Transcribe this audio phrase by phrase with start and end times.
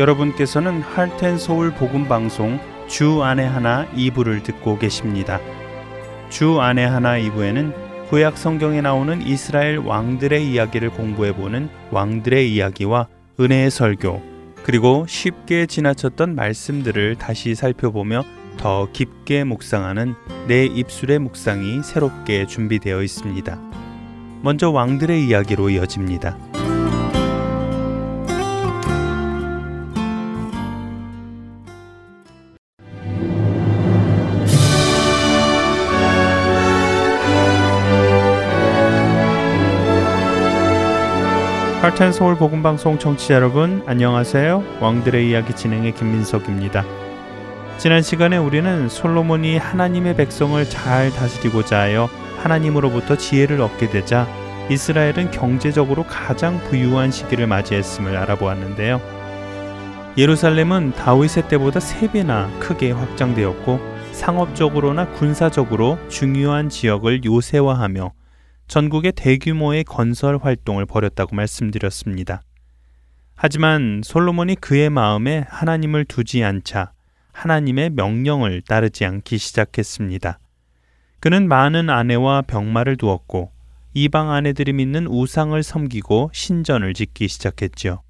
[0.00, 2.58] 여러분께서는 할텐 서울 복음 방송
[2.88, 5.38] 주 안에 하나 2부를 듣고 계십니다.
[6.30, 13.08] 주 안에 하나 2부에는 구약 성경에 나오는 이스라엘 왕들의 이야기를 공부해 보는 왕들의 이야기와
[13.38, 14.22] 은혜의 설교
[14.64, 18.24] 그리고 쉽게 지나쳤던 말씀들을 다시 살펴보며
[18.56, 20.14] 더 깊게 묵상하는
[20.48, 23.60] 내 입술의 묵상이 새롭게 준비되어 있습니다.
[24.42, 26.38] 먼저 왕들의 이야기로 이어집니다.
[41.80, 44.80] 할텐 서울 복음 방송 청취자 여러분 안녕하세요.
[44.82, 46.84] 왕들의 이야기 진행의 김민석입니다.
[47.78, 52.10] 지난 시간에 우리는 솔로몬이 하나님의 백성을 잘 다스리고자 하여
[52.42, 54.28] 하나님으로부터 지혜를 얻게 되자
[54.68, 59.00] 이스라엘은 경제적으로 가장 부유한 시기를 맞이했음을 알아보았는데요.
[60.18, 63.80] 예루살렘은 다윗의 때보다 3배나 크게 확장되었고
[64.12, 68.19] 상업적으로나 군사적으로 중요한 지역을 요새화하며
[68.70, 72.42] 전국에 대규모의 건설 활동을 벌였다고 말씀드렸습니다.
[73.34, 76.92] 하지만 솔로몬이 그의 마음에 하나님을 두지 않자
[77.32, 80.38] 하나님의 명령을 따르지 않기 시작했습니다.
[81.18, 83.50] 그는 많은 아내와 병마를 두었고
[83.92, 88.02] 이방 아내들이 믿는 우상을 섬기고 신전을 짓기 시작했지요.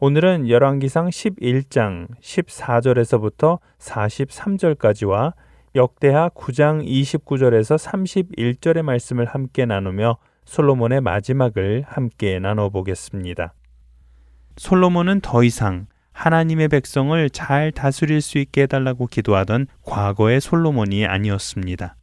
[0.00, 5.34] 오늘은 열왕기상 11장 14절에서부터 43절까지와
[5.74, 13.54] 역대하 9장 29절에서 31절의 말씀을 함께 나누며 솔로몬의 마지막을 함께 나눠 보겠습니다.
[14.58, 21.96] 솔로몬은 더 이상 하나님의 백성을 잘 다스릴 수 있게 해달라고 기도하던 과거의 솔로몬이 아니었습니다.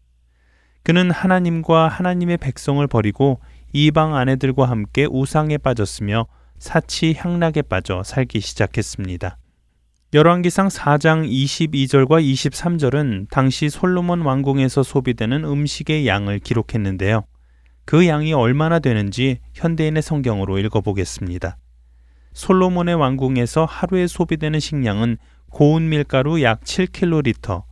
[0.82, 3.40] 그는 하나님과 하나님의 백성을 버리고
[3.72, 6.26] 이방 아내들과 함께 우상에 빠졌으며
[6.58, 9.38] 사치 향락에 빠져 살기 시작했습니다.
[10.12, 17.26] 열왕기상 4장 22절과 23절은 당시 솔로몬 왕궁에서 소비되는 음식의 양을 기록했는데요.
[17.86, 21.58] 그 양이 얼마나 되는지 현대인의 성경으로 읽어보겠습니다.
[22.34, 25.18] 솔로몬의 왕궁에서 하루에 소비되는 식량은
[25.52, 27.64] 고운 밀가루 약 7kl,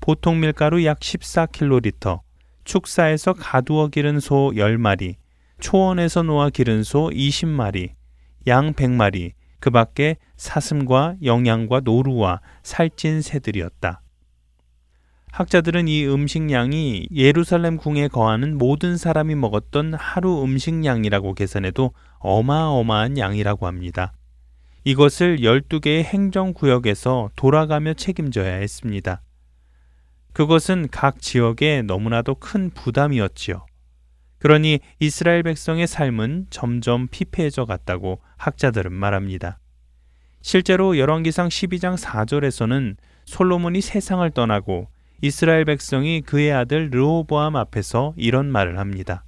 [0.00, 2.20] 보통 밀가루 약 14kl,
[2.64, 5.14] 축사에서 가두어 기른 소 10마리,
[5.60, 7.92] 초원에서 놓아 기른 소 20마리,
[8.48, 14.02] 양 100마리, 그 밖에 사슴과 영양과 노루와 살찐 새들이었다.
[15.32, 24.14] 학자들은 이 음식량이 예루살렘 궁에 거하는 모든 사람이 먹었던 하루 음식량이라고 계산해도 어마어마한 양이라고 합니다.
[24.84, 29.20] 이것을 12개의 행정구역에서 돌아가며 책임져야 했습니다.
[30.32, 33.66] 그것은 각 지역에 너무나도 큰 부담이었지요.
[34.38, 39.58] 그러니 이스라엘 백성의 삶은 점점 피폐해져 갔다고 학자들은 말합니다.
[40.42, 44.88] 실제로 열왕기상 12장 4절에서는 솔로몬이 세상을 떠나고
[45.22, 49.24] 이스라엘 백성이 그의 아들 르호보암 앞에서 이런 말을 합니다.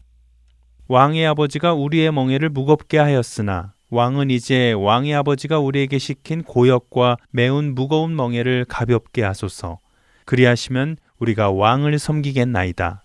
[0.86, 8.14] 왕의 아버지가 우리의 멍에를 무겁게 하였으나 왕은 이제 왕의 아버지가 우리에게 시킨 고역과 매운 무거운
[8.14, 9.78] 멍에를 가볍게 하소서.
[10.26, 13.02] 그리하시면 우리가 왕을 섬기겠나이다.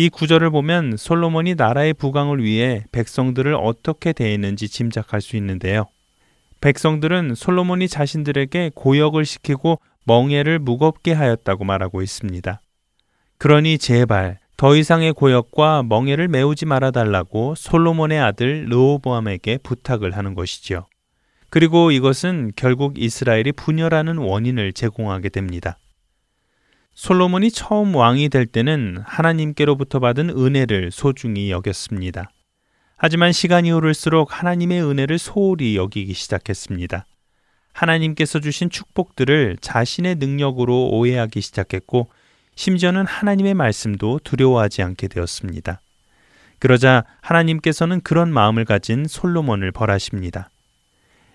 [0.00, 5.88] 이 구절을 보면 솔로몬이 나라의 부강을 위해 백성들을 어떻게 대했는지 짐작할 수 있는데요.
[6.62, 12.62] 백성들은 솔로몬이 자신들에게 고역을 시키고 멍에를 무겁게 하였다고 말하고 있습니다.
[13.36, 20.86] 그러니 제발 더 이상의 고역과 멍에를 메우지 말아 달라고 솔로몬의 아들 르호보암에게 부탁을 하는 것이지요.
[21.50, 25.76] 그리고 이것은 결국 이스라엘이 분열하는 원인을 제공하게 됩니다.
[26.94, 32.30] 솔로몬이 처음 왕이 될 때는 하나님께로부터 받은 은혜를 소중히 여겼습니다.
[32.96, 37.06] 하지만 시간이 흐를수록 하나님의 은혜를 소홀히 여기기 시작했습니다.
[37.72, 42.10] 하나님께서 주신 축복들을 자신의 능력으로 오해하기 시작했고,
[42.56, 45.80] 심지어는 하나님의 말씀도 두려워하지 않게 되었습니다.
[46.58, 50.50] 그러자 하나님께서는 그런 마음을 가진 솔로몬을 벌하십니다.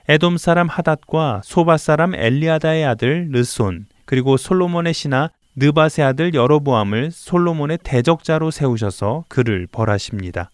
[0.08, 7.80] 에돔 사람 하닷과 소바 사람 엘리아다의 아들 르손, 그리고 솔로몬의 신하 느바세 아들 여로보암을 솔로몬의
[7.82, 10.52] 대적자로 세우셔서 그를 벌하십니다.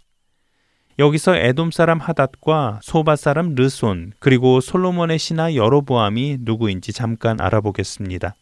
[1.00, 8.36] 여기서 에돔 사람 하닷과 소바 사람 르손 그리고 솔로몬의 신하 여로보암이 누구인지 잠깐 알아보겠습니다.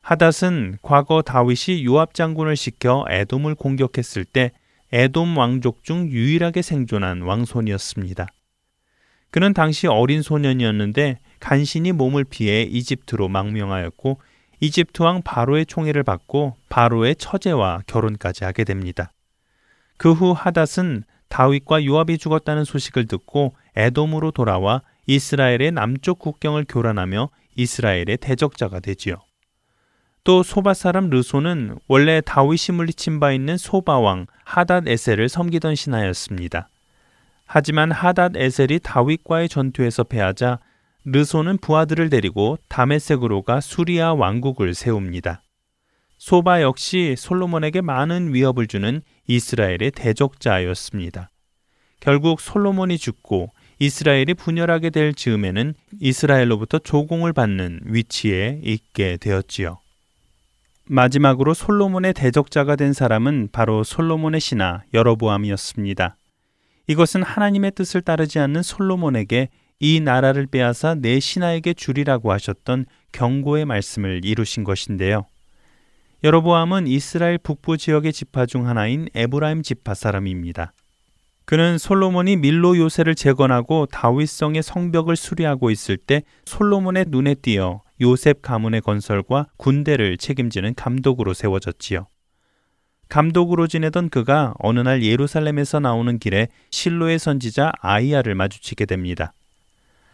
[0.00, 4.50] 하닷은 과거 다윗이 요압 장군을 시켜 에돔을 공격했을 때
[4.90, 8.26] 에돔 왕족 중 유일하게 생존한 왕손이었습니다.
[9.30, 14.18] 그는 당시 어린 소년이었는데 간신히 몸을 피해 이집트로 망명하였고
[14.60, 19.12] 이집트 왕 바로의 총애를 받고 바로의 처제와 결혼까지 하게 됩니다.
[19.96, 28.18] 그 후 하닷은 다윗과 요압이 죽었다는 소식을 듣고 에돔으로 돌아와 이스라엘의 남쪽 국경을 교란하며 이스라엘의
[28.20, 29.16] 대적자가 되지요.
[30.24, 36.68] 또 소바 사람 르소는 원래 다윗이 물리친 바 있는 소바 왕 하닷 에셀을 섬기던 신하였습니다.
[37.46, 40.58] 하지만 하닷 에셀이 다윗과의 전투에서 패하자
[41.10, 45.42] 르소는 부하들을 데리고 다메섹으로 가 수리아 왕국을 세웁니다.
[46.18, 51.30] 소바 역시 솔로몬에게 많은 위협을 주는 이스라엘의 대적자였습니다.
[52.00, 59.78] 결국 솔로몬이 죽고 이스라엘이 분열하게 될 즈음에는 이스라엘로부터 조공을 받는 위치에 있게 되었지요.
[60.90, 66.16] 마지막으로 솔로몬의 대적자가 된 사람은 바로 솔로몬의 신하 여로보암이었습니다.
[66.88, 69.48] 이것은 하나님의 뜻을 따르지 않는 솔로몬에게
[69.80, 75.26] 이 나라를 빼앗아 내 신하에게 주리라고 하셨던 경고의 말씀을 이루신 것인데요.
[76.24, 80.72] 여로보암은 이스라엘 북부 지역의 지파 중 하나인 에브라임 지파 사람입니다.
[81.44, 88.80] 그는 솔로몬이 밀로 요새를 재건하고 다윗성의 성벽을 수리하고 있을 때 솔로몬의 눈에 띄어 요셉 가문의
[88.80, 92.06] 건설과 군대를 책임지는 감독으로 세워졌지요.
[93.08, 99.32] 감독으로 지내던 그가 어느 날 예루살렘에서 나오는 길에 실로의 선지자 아이야를 마주치게 됩니다.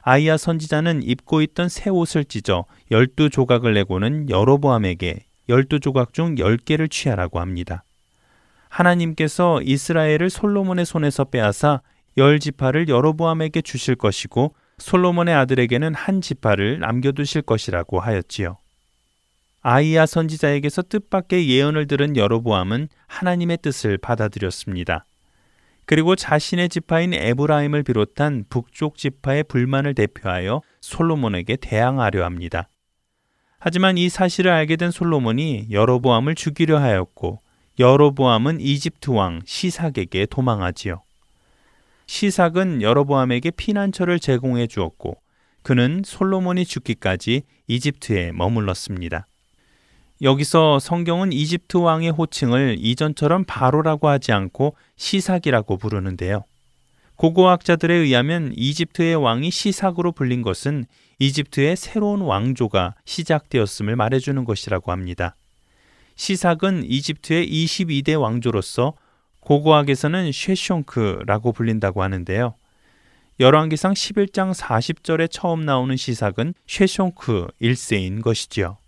[0.07, 6.59] 아이야 선지자는 입고 있던 새 옷을 찢어 열두 조각을 내고는 여로보암에게 열두 조각 중 열
[6.59, 7.85] 개를 취하라고 합니다.
[8.69, 11.81] 하나님께서 이스라엘을 솔로몬의 손에서 빼앗아
[12.19, 18.59] 열 지파를 여로보암에게 주실 것이고 솔로몬의 아들에게는 한 지파를 남겨두실 것이라고 하였지요.
[19.63, 25.07] 아이야 선지자에게서 뜻밖의 예언을 들은 여로보암은 하나님의 뜻을 받아들였습니다.
[25.87, 32.69] 그리고 자신의 지파인 에브라임을 비롯한 북쪽 지파의 불만을 대표하여 솔로몬에게 대항하려 합니다.
[33.59, 37.41] 하지만 이 사실을 알게 된 솔로몬이 여로보암을 죽이려 하였고
[37.79, 41.03] 여로보암은 이집트 왕 시삭에게 도망하지요.
[42.07, 45.17] 시삭은 여로보암에게 피난처를 제공해 주었고
[45.63, 49.27] 그는 솔로몬이 죽기까지 이집트에 머물렀습니다.
[50.23, 56.45] 여기서 성경은 이집트 왕의 호칭을 이전처럼 바로라고 하지 않고 시삭이라고 부르는데요.
[57.17, 60.87] 고고학자들에 의하면 이집트의 왕이 시삭으로 불린 것은
[61.19, 65.37] 이집트의 새로운 왕조가 시작되었음을 말해주는 것이라고 합니다.
[66.17, 68.95] 시삭은 이집트의 22대 왕조로서
[69.41, 72.55] 고고학에서는 쉐숑크라고 불린다고 하는데요.
[73.41, 78.79] 열왕기상 11장 40절에 처음 나오는 시삭은 쉐숑크 1세인 것이지요.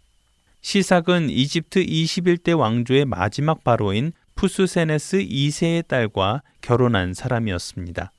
[0.66, 8.10] 시삭은 이집트 21대 왕조의 마지막 바로인 푸스세네스 2세의 딸과 결혼한 사람이었습니다.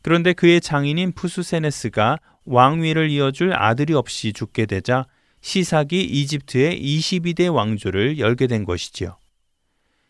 [0.00, 5.06] 그런데 그의 장인인 푸스세네스가 왕위를 이어줄 아들이 없이 죽게 되자
[5.40, 9.16] 시삭이 이집트의 22대 왕조를 열게 된 것이지요.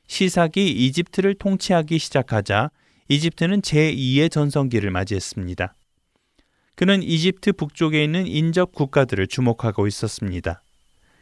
[0.06, 2.72] 시삭이 이집트를 통치하기 시작하자
[3.08, 5.74] 이집트는 제2의 전성기를 맞이했습니다.
[6.76, 10.63] 그는 이집트 북쪽에 있는 인접 국가들을 주목하고 있었습니다.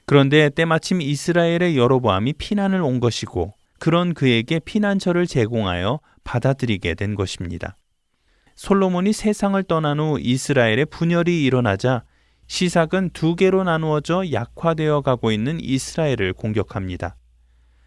[0.07, 7.77] 그런데 때마침 이스라엘의 여로보암이 피난을 온 것이고 그런 그에게 피난처를 제공하여 받아들이게 된 것입니다.
[8.55, 12.05] 솔로몬이 세상을 떠난 후 이스라엘의 분열이 일어나자
[12.47, 17.17] 시삭은 두 개로 나누어져 약화되어 가고 있는 이스라엘을 공격합니다.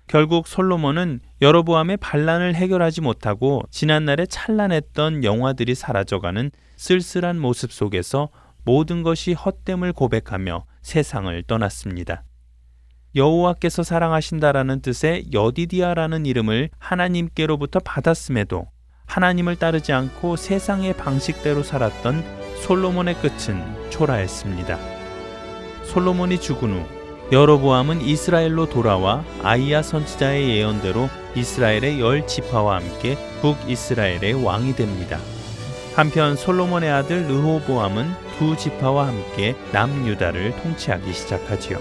[0.08, 8.30] 결국 솔로몬은 여로보암의 반란을 해결하지 못하고 지난날에 찬란했던 영화들이 사라져가는 쓸쓸한 모습 속에서
[8.64, 12.24] 모든 것이 헛됨을 고백하며 세상을 떠났습니다.
[13.16, 18.68] 여호와께서 사랑하신다라는 뜻의 여디디아라는 이름을 하나님께로부터 받았음에도
[19.08, 22.24] 하나님을 따르지 않고 세상의 방식대로 살았던
[22.62, 24.78] 솔로몬의 끝은 초라했습니다.
[25.86, 26.86] 솔로몬이 죽은 후
[27.32, 35.20] 여로보암은 이스라엘로 돌아와 아이야 선지자의 예언대로 이스라엘의 열 지파와 함께 북이스라엘의 왕이 됩니다.
[35.96, 41.80] 한편 솔로몬의 아들 르호보암은 두 지파와 함께 남유다를 통치하기 시작하지요.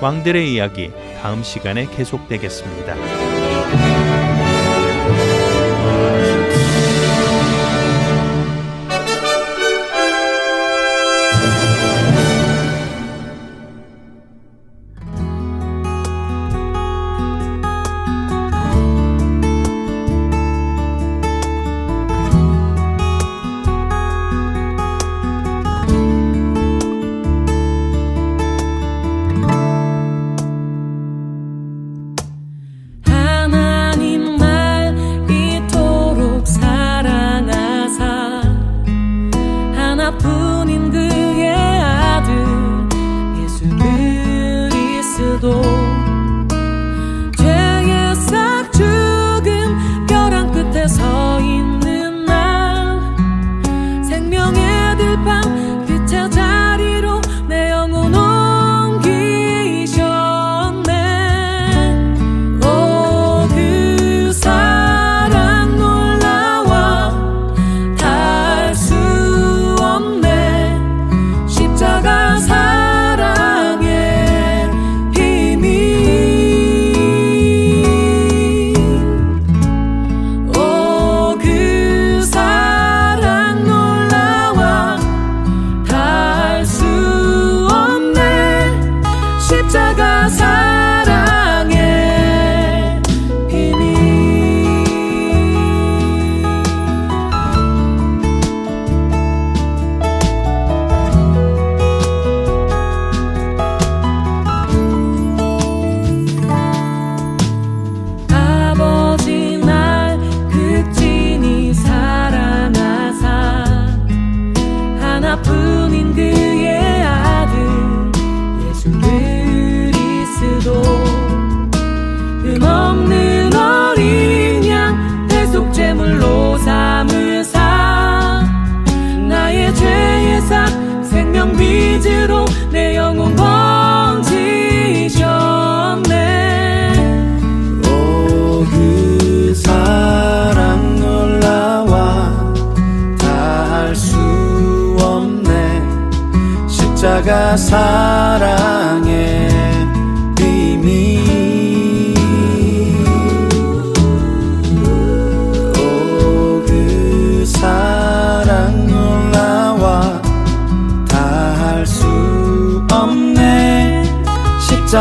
[0.00, 3.97] 왕들의 이야기 다음 시간에 계속되겠습니다.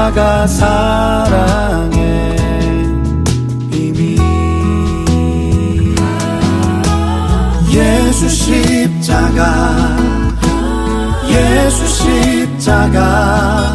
[0.08, 1.98] 십자가 사랑의
[3.70, 4.18] 비밀
[7.70, 9.98] 예수 십자가.
[11.28, 13.74] 예수 십자가.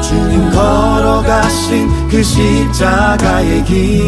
[0.00, 4.02] 주님 걸어가신 그 십자가의 길.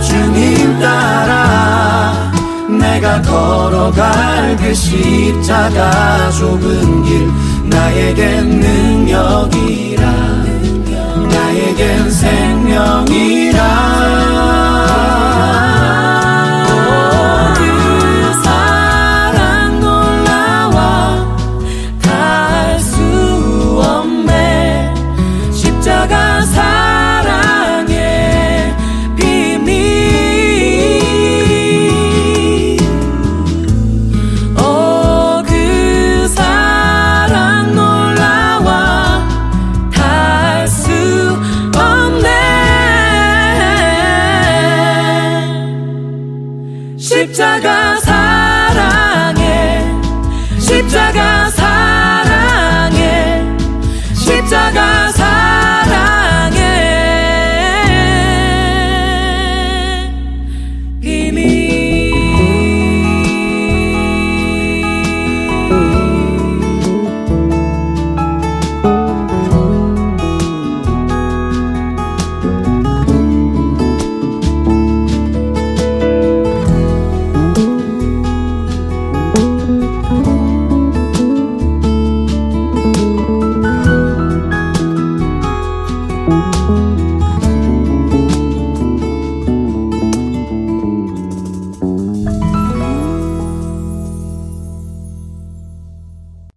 [0.00, 2.32] 주님 따라
[2.68, 7.30] 내가 걸어갈 그 십자가 좁은 길
[7.68, 10.04] 나에겐 능력이라.
[11.30, 13.60] 나에겐 생명이라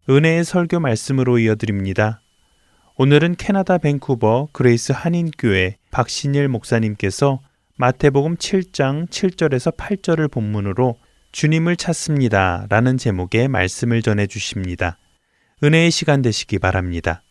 [0.09, 2.21] 은혜의 설교 말씀으로 이어드립니다.
[2.95, 7.41] 오늘은 캐나다 밴쿠버 그레이스 한인교회 박신일 목사님께서
[7.75, 10.97] 마태복음 7장 7절에서 8절을 본문으로
[11.33, 14.97] 주님을 찾습니다 라는 제목의 말씀을 전해 주십니다.
[15.61, 17.21] 은혜의 시간 되시기 바랍니다.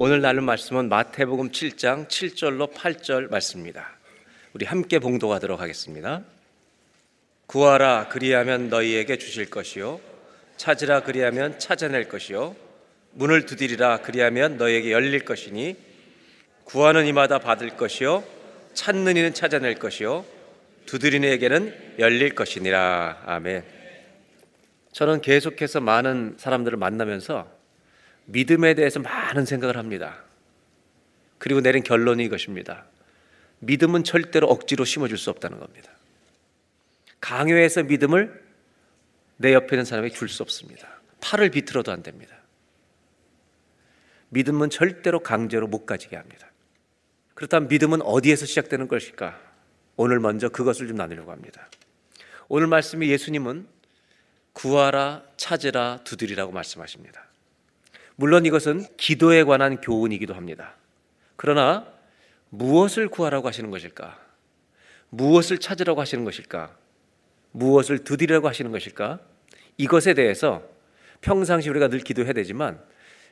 [0.00, 3.97] 오늘 나눌 말씀은 마태복음 7장 7절로 8절 말씀입니다.
[4.58, 6.24] 우리 함께 봉독하도록 하겠습니다.
[7.46, 10.00] 구하라 그리하면 너희에게 주실 것이요
[10.56, 12.56] 찾으라 그리하면 찾아낼 것이요
[13.12, 15.76] 문을 두드리라 그리하면 너희에게 열릴 것이니
[16.64, 18.24] 구하는 이마다 받을 것이요
[18.74, 20.24] 찾는 이는 찾아낼 것이요
[20.86, 23.62] 두드리는 에게는 열릴 것이니라 아멘.
[24.90, 27.48] 저는 계속해서 많은 사람들을 만나면서
[28.24, 30.18] 믿음에 대해서 많은 생각을 합니다.
[31.38, 32.86] 그리고 내린 결론이 이것입니다.
[33.60, 35.90] 믿음은 절대로 억지로 심어줄 수 없다는 겁니다.
[37.20, 38.44] 강요해서 믿음을
[39.36, 40.88] 내 옆에 있는 사람에게 줄 수 없습니다.
[41.20, 42.36] 팔을 비틀어도 안 됩니다.
[44.30, 46.50] 믿음은 절대로 강제로 못 가지게 합니다.
[47.34, 49.40] 그렇다면 믿음은 어디에서 시작되는 것일까?
[49.96, 51.68] 오늘 먼저 그것을 좀 나누려고 합니다.
[52.48, 53.66] 오늘 말씀이 예수님은
[54.52, 57.24] 구하라, 찾으라, 두드리라고 말씀하십니다.
[58.16, 60.74] 물론 이것은 기도에 관한 교훈이기도 합니다.
[61.36, 61.86] 그러나
[62.50, 64.18] 무엇을 구하라고 하시는 것일까?
[65.10, 66.76] 무엇을 찾으라고 하시는 것일까?
[67.52, 69.20] 무엇을 두드리라고 하시는 것일까?
[69.76, 70.62] 이것에 대해서
[71.20, 72.80] 평상시 우리가 늘 기도해야 되지만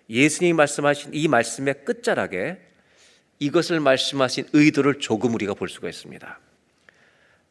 [0.09, 2.59] 예수님이 말씀하신 이 말씀의 끝자락에
[3.39, 6.41] 이것을 말씀하신 의도를 조금 우리가 볼 수가 있습니다.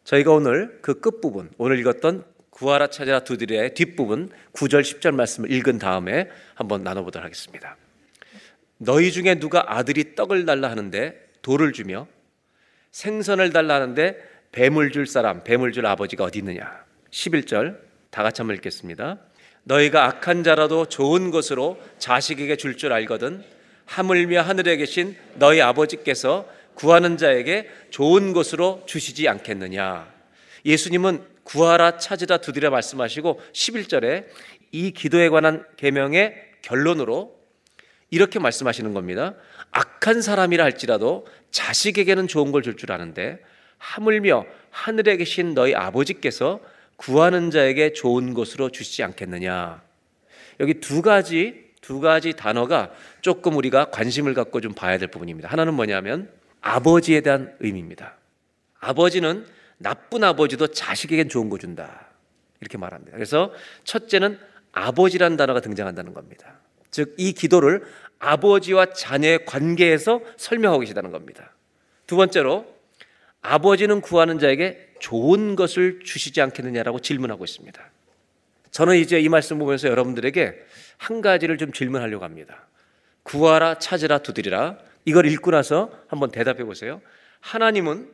[0.03, 6.29] 저희가 오늘 그 끝부분, 오늘 읽었던 구하라 찾아라 두드리라의 뒷부분 9절 10절 말씀을 읽은 다음에
[6.53, 7.75] 한번 나눠보도록 하겠습니다.
[8.77, 12.07] 너희 중에 누가 아들이 떡을 달라 하는데 돌을 주며
[12.89, 14.17] 생선을 달라 하는데
[14.51, 16.83] 뱀을 줄 사람, 뱀을 줄 아버지가 어디 있느냐?
[17.11, 17.77] 11절
[18.09, 19.19] 다 같이 한번 읽겠습니다.
[19.63, 23.43] 너희가 악한 자라도 좋은 것으로 자식에게 줄줄 알거든
[23.85, 30.11] 하물며 하늘에 계신 너희 아버지께서 구하는 자에게 좋은 것으로 주시지 않겠느냐.
[30.65, 34.25] 예수님은 구하라 찾으라 두드려 말씀하시고 11절에
[34.71, 37.39] 이 기도에 관한 계명의 결론으로
[38.09, 39.35] 이렇게 말씀하시는 겁니다.
[39.75, 43.39] 악한 사람이라 할지라도 자식에게는 좋은 걸줄줄 아는데
[43.77, 46.61] 하물며 하늘에 계신 너희 아버지께서
[46.95, 49.81] 구하는 자에게 좋은 것으로 주시지 않겠느냐.
[50.61, 55.49] 여기 두 가지 두 가지 단어가 조금 우리가 관심을 갖고 좀 봐야 될 부분입니다.
[55.49, 58.15] 하나는 뭐냐면 아버지에 대한 의미입니다.
[58.79, 59.45] 아버지는
[59.77, 62.07] 나쁜 아버지도 자식에겐 좋은 거 준다.
[62.61, 63.11] 이렇게 말합니다.
[63.11, 63.51] 그래서
[63.83, 64.39] 첫째는
[64.71, 66.59] 아버지란 단어가 등장한다는 겁니다.
[66.95, 67.83] 즉, 이 기도를
[68.19, 71.51] 아버지와 자녀의 관계에서 설명하고 계시다는 겁니다.
[72.07, 72.65] 두 번째로,
[73.41, 77.81] 아버지는 구하는 자에게 좋은 것을 주시지 않겠느냐라고 질문하고 있습니다.
[78.71, 80.53] 저는 이제 이 말씀 보면서 여러분들에게
[80.97, 82.67] 한 가지를 좀 질문하려고 합니다.
[83.23, 84.77] 구하라, 찾으라, 두드리라.
[85.05, 87.01] 이걸 읽고 나서 한번 대답해 보세요.
[87.39, 88.11] 하나님은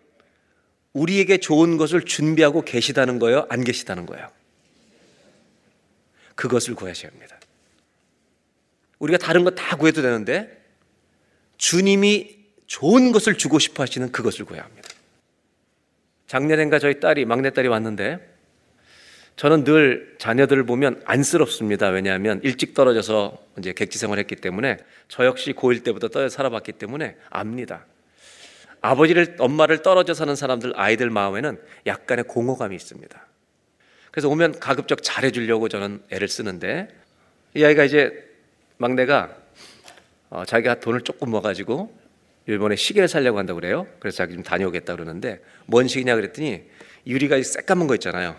[0.94, 3.46] 우리에게 좋은 것을 준비하고 계시다는 거예요?
[3.50, 4.30] 안 계시다는 거예요?
[6.36, 7.40] 그것을 구하셔야 합니다.
[9.02, 10.62] 우리가 다른 거 다 구해도 되는데
[11.58, 14.90] 주님이 좋은 것을 주고 싶어 하시는 그것을 구해야 합니다.
[16.28, 18.30] 작년엔가 저희 딸이 막내딸이 왔는데
[19.36, 21.90] 저는 늘 자녀들을 보면 안쓰럽습니다.
[21.90, 27.86] 왜냐하면 일찍 떨어져서 이제 객지 생활했기 때문에 저 역시 고1 때부터 떨어져 살아봤기 때문에 압니다.
[28.82, 33.28] 아버지를 엄마를 떨어져 사는 사람들 아이들 마음에는 약간의 공허감이 있습니다.
[34.12, 36.88] 그래서 오면 가급적 잘해주려고 저는 애를 쓰는데
[37.56, 38.31] 이 아이가 이제
[38.82, 39.36] 막내가
[40.32, 41.96] 어, 자기가 돈을 조금 모아가지고
[42.48, 43.86] 일본에 시계를 살려고 한다고 그래요.
[44.00, 46.64] 그래서 자기 좀 다녀오겠다 그러는데 뭔 시계냐 그랬더니
[47.06, 48.36] 유리가 새까만 거 있잖아요.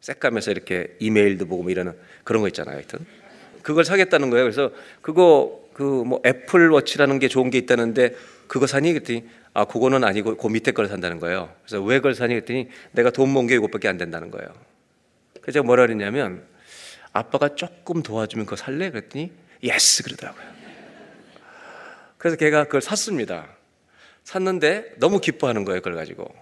[0.00, 2.76] 새까면서 이렇게 이메일도 보고 뭐 이러는 그런 거 있잖아요.
[2.76, 3.00] 하여튼
[3.62, 4.44] 그걸 사겠다는 거예요.
[4.44, 4.70] 그래서
[5.00, 8.14] 그거 그 뭐 애플 워치라는 게 좋은 게 있다는데
[8.46, 9.24] 그거 사니 그랬더니
[9.54, 11.54] 아 그거는 아니고 그 밑에 걸 산다는 거예요.
[11.64, 14.48] 그래서 왜 그걸 사니 그랬더니 내가 돈 모은 게 이것밖에 안 된다는 거예요.
[15.40, 16.42] 그래서 제가 뭐라 그랬냐면
[17.12, 18.90] 아빠가 조금 도와주면 그거 살래?
[18.90, 20.44] 그랬더니 yes 그러더라고요.
[22.18, 23.48] 그래서 걔가 그걸 샀습니다.
[24.24, 26.34] 샀는데 너무 기뻐하는 거예요, 그걸 가지고.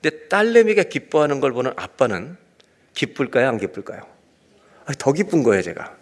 [0.00, 2.36] 근데 딸내미가 기뻐하는 걸 보는 아빠는
[2.94, 4.06] 기쁠까요, 안 기쁠까요?
[4.98, 5.96] 더 기쁜 거예요, 제가.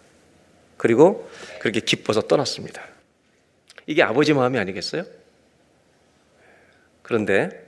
[0.77, 2.81] 그리고 그렇게 기뻐서 떠났습니다.
[3.87, 5.03] 이게 아버지 마음이 아니겠어요?
[7.01, 7.65] 그런데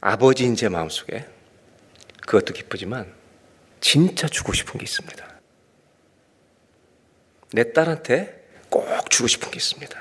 [0.00, 1.26] 아버지인 제 마음속에
[2.26, 3.12] 그것도 기쁘지만
[3.80, 5.29] 진짜 주고 싶은 게 있습니다.
[7.52, 9.98] 내 딸한테 꼭 주고 싶은 게 있습니다.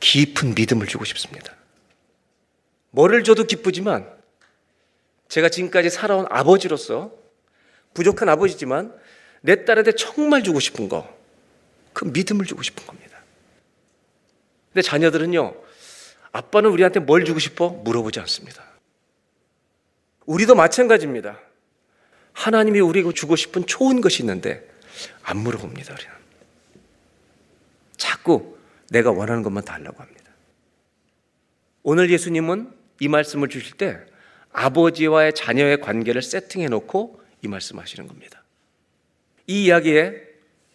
[0.00, 1.54] 깊은 믿음을 주고 싶습니다.
[2.90, 4.08] 뭐를 줘도 기쁘지만
[5.28, 7.12] 제가 지금까지 살아온 아버지로서
[7.94, 8.94] 부족한 아버지지만
[9.40, 11.08] 내 딸한테 정말 주고 싶은 거,
[11.92, 13.18] 그 믿음을 주고 싶은 겁니다.
[14.72, 15.54] 근데 자녀들은요,
[16.32, 17.68] 아빠는 우리한테 뭘 주고 싶어?
[17.68, 18.64] 물어보지 않습니다.
[20.26, 21.38] 우리도 마찬가지입니다.
[22.32, 24.71] 하나님이 우리에게 주고 싶은 좋은 것이 있는데
[25.22, 26.12] 안 물어봅니다, 우리는.
[27.96, 28.58] 자꾸
[28.90, 30.30] 내가 원하는 것만 달라고 합니다.
[31.82, 33.98] 오늘 예수님은 이 말씀을 주실 때
[34.52, 38.42] 아버지와의 자녀의 관계를 세팅해 놓고 이 말씀 하시는 겁니다.
[39.46, 40.14] 이 이야기에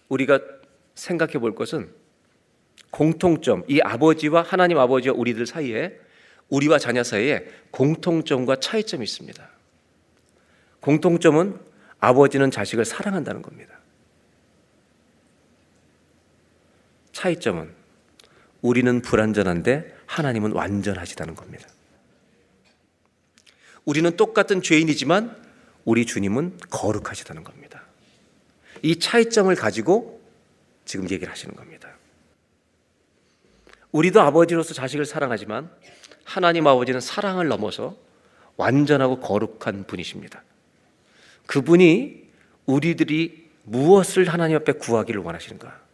[0.10, 0.40] 우리가
[0.96, 1.90] 생각해 볼 것은
[2.92, 6.00] 공통점, 이 아버지와 하나님 아버지와 우리들 사이에
[6.50, 9.50] 우리와 자녀 사이에 공통점과 차이점이 있습니다.
[10.80, 11.60] 공통점은
[12.00, 13.77] 아버지는 자식을 사랑한다는 겁니다.
[17.18, 17.74] 차이점은
[18.62, 21.68] 우리는 불완전한데 하나님은 완전하시다는 겁니다.
[23.86, 25.36] 우리는 똑같은 죄인이지만
[25.84, 27.82] 우리 주님은 거룩하시다는 겁니다.
[28.84, 30.22] 이 차이점을 가지고
[30.86, 31.90] 지금 얘기를 하시는 겁니다.
[33.92, 35.72] 우리도 아버지로서 자식을 사랑하지만
[36.24, 37.98] 하나님 아버지는 사랑을 넘어서
[38.58, 40.44] 완전하고 거룩한 분이십니다.
[41.48, 42.28] 그분이
[42.68, 45.87] 우리들이 무엇을 하나님 앞에 구하기를 원하시는가?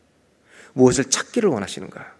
[0.73, 2.13] 무엇을 찾기를 원하시는가?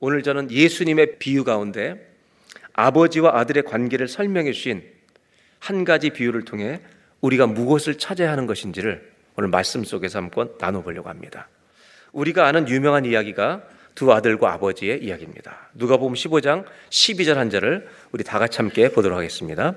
[0.00, 2.12] 오늘 저는 예수님의 비유 가운데
[2.72, 4.82] 아버지와 아들의 관계를 설명해 주신
[5.58, 6.80] 한 가지 비유를 통해
[7.20, 11.48] 우리가 무엇을 찾아야 하는 것인지를 오늘 말씀 속에서 한번 나눠보려고 합니다.
[12.12, 13.62] 우리가 아는 유명한 이야기가
[13.94, 15.70] 두 아들과 아버지의 이야기입니다.
[15.74, 19.74] 누가 보면 15장 12절 한 절을 우리 다 같이 함께 보도록 하겠습니다.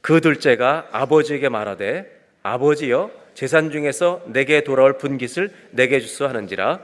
[0.00, 6.80] 그 둘째가 아버지에게 말하되 아버지여 재산 중에서 내게 돌아올 분깃을 내게 주소 하는지라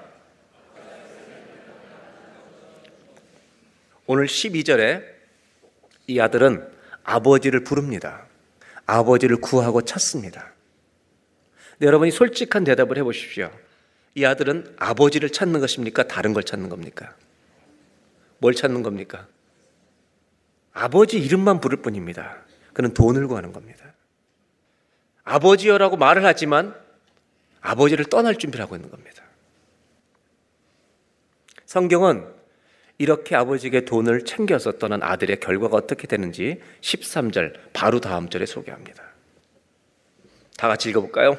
[4.07, 5.03] 오늘 12절에
[6.09, 6.71] 이 아들은
[7.05, 8.27] 아버지를 부릅니다.
[8.85, 10.53] 아버지를 구하고 찾습니다.
[11.79, 13.51] 네, 여러분이 솔직한 대답을 해 보십시오.
[14.15, 16.07] 이 아들은 아버지를 찾는 것입니까?
[16.07, 17.17] 다른 걸 찾는 겁니까?
[18.37, 19.27] 뭘 찾는 겁니까?
[20.75, 22.43] 아버지 이름만 부를 뿐입니다.
[22.75, 23.92] 그는 돈을 구하는 겁니다.
[25.25, 26.75] 아버지여라고 말을 하지만
[27.61, 29.23] 아버지를 떠날 준비를 하고 있는 겁니다.
[31.67, 32.27] 성경은
[32.99, 39.03] 이렇게 아버지에게 돈을 챙겨서 떠난 아들의 결과가 어떻게 되는지 13절 바로 다음 절에 소개합니다.
[40.57, 41.37] 다 같이 읽어볼까요?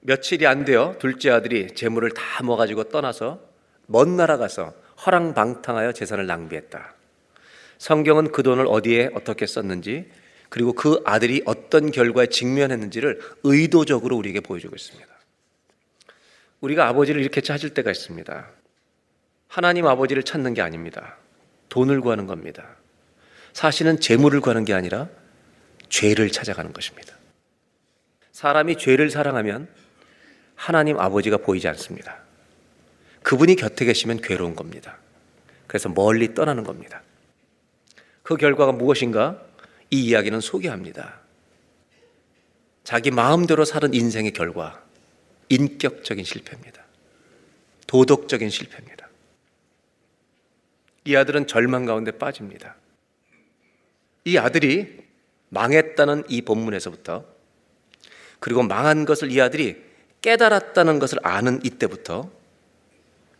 [0.00, 3.40] 며칠이 안 되어 둘째 아들이 재물을 다 모아가지고 떠나서
[3.86, 4.74] 먼 나라 가서
[5.04, 6.94] 허랑방탕하여 재산을 낭비했다.
[7.78, 10.10] 성경은 그 돈을 어디에 어떻게 썼는지
[10.48, 15.12] 그리고 그 아들이 어떤 결과에 직면했는지를 의도적으로 우리에게 보여주고 있습니다.
[16.60, 18.48] 우리가 아버지를 이렇게 찾을 때가 있습니다.
[19.48, 21.16] 하나님 아버지를 찾는 게 아닙니다.
[21.68, 22.76] 돈을 구하는 겁니다.
[23.52, 25.08] 사실은 재물을 구하는 게 아니라
[25.88, 27.16] 죄를 찾아가는 것입니다.
[28.32, 29.68] 사람이 죄를 사랑하면
[30.54, 32.23] 하나님 아버지가 보이지 않습니다.
[33.24, 34.98] 그분이 곁에 계시면 괴로운 겁니다.
[35.66, 37.02] 그래서 멀리 떠나는 겁니다.
[38.22, 39.42] 그 결과가 무엇인가?
[39.90, 41.20] 이 이야기는 소개합니다.
[42.84, 44.84] 자기 마음대로 사는 인생의 결과,
[45.48, 46.84] 인격적인 실패입니다.
[47.86, 49.08] 도덕적인 실패입니다.
[51.06, 52.76] 이 아들은 절망 가운데 빠집니다.
[54.24, 55.02] 이 아들이
[55.48, 57.24] 망했다는 이 본문에서부터
[58.38, 59.82] 그리고 망한 것을 이 아들이
[60.20, 62.30] 깨달았다는 것을 아는 이때부터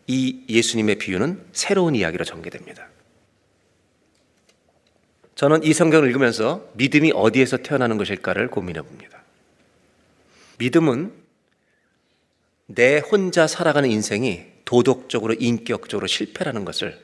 [0.06, 2.88] 이 예수님의 비유는 새로운 이야기로 전개됩니다.
[5.34, 9.22] 저는 이 성경을 읽으면서 믿음이 어디에서 태어나는 것일까를 고민해 봅니다.
[10.58, 11.12] 믿음은
[12.66, 16.98] 내 혼자 살아가는 인생이 도덕적으로 인격적으로 실패라는 것을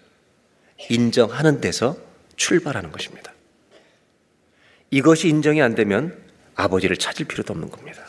[0.88, 1.96] 인정하는 데서
[2.36, 3.34] 출발하는 것입니다.
[4.90, 6.18] 이것이 인정이 안 되면
[6.54, 8.06] 아버지를 찾을 필요도 없는 겁니다.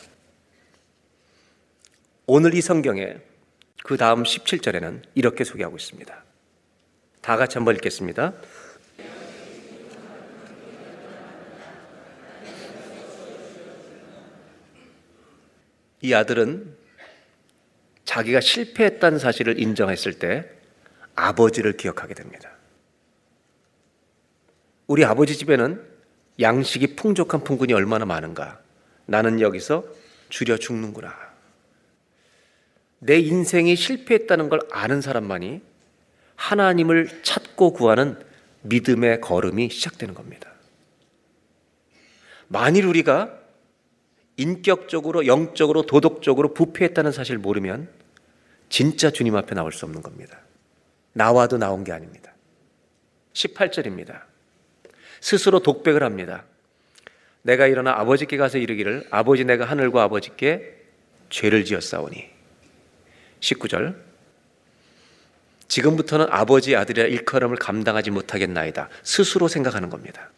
[2.26, 3.16] 오늘 이 성경에
[3.82, 6.24] 그 다음 17절에는 이렇게 소개하고 있습니다.
[7.20, 8.32] 다 같이 한번 읽겠습니다.
[16.00, 16.76] 이 아들은
[18.04, 20.50] 자기가 실패했다는 사실을 인정했을 때
[21.14, 22.50] 아버지를 기억하게 됩니다.
[24.88, 25.80] 우리 아버지 집에는
[26.40, 28.60] 양식이 풍족한 풍군이 얼마나 많은가.
[29.06, 29.84] 나는 여기서
[30.28, 31.21] 줄여 죽는구나.
[33.04, 35.60] 내 인생이 실패했다는 걸 아는 사람만이
[36.36, 38.16] 하나님을 찾고 구하는
[38.62, 40.52] 믿음의 걸음이 시작되는 겁니다.
[42.46, 43.40] 만일 우리가
[44.36, 47.88] 인격적으로, 영적으로, 도덕적으로 부패했다는 사실을 모르면
[48.68, 50.38] 진짜 주님 앞에 나올 수 없는 겁니다.
[51.12, 52.32] 나와도 나온 게 아닙니다.
[53.32, 54.22] 18절입니다.
[55.20, 56.44] 스스로 독백을 합니다.
[57.42, 60.76] 내가 일어나 아버지께 가서 이르기를 아버지 내가 하늘과 아버지께
[61.30, 62.31] 죄를 지었사오니
[63.42, 63.94] 19절
[65.68, 68.88] 지금부터는 아버지 아들이라 일컬음을 감당하지 못하겠나이다.
[69.02, 70.30] 스스로 생각하는 겁니다.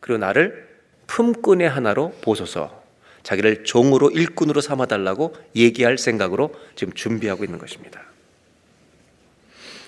[0.00, 0.68] 그리고 나를
[1.06, 2.82] 품꾼의 하나로 보소서.
[3.22, 8.02] 자기를 종으로 일꾼으로 삼아 달라고 얘기할 생각으로 지금 준비하고 있는 것입니다.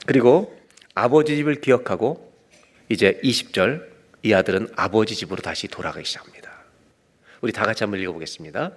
[0.06, 0.56] 그리고
[0.94, 2.32] 아버지 집을 기억하고
[2.88, 3.84] 이제 20절
[4.22, 6.50] 이 아들은 아버지 집으로 다시 돌아가기 시작합니다.
[7.40, 8.70] 우리 다 같이 한번 읽어보겠습니다.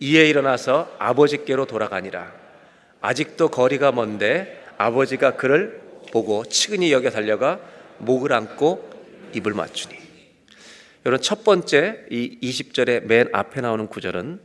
[0.00, 2.43] 이에 일어나서 아버지께로 돌아가니라.
[3.04, 7.60] 아직도 거리가 먼데 아버지가 그를 보고 치근히 여겨 달려가
[7.98, 8.90] 목을 안고
[9.34, 9.94] 입을 맞추니.
[11.04, 14.40] 여러분 첫 번째 이 20절의 맨 앞에 나오는 구절은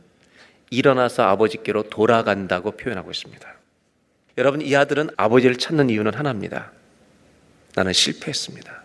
[0.68, 3.50] 일어나서 아버지께로 돌아간다고 표현하고 있습니다.
[4.36, 6.70] 여러분 이 아들은 아버지를 찾는 이유는 하나입니다.
[7.74, 8.82] 나는 실패했습니다.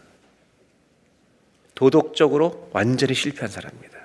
[1.75, 3.99] 도덕적으로 완전히 실패한 사람입니다.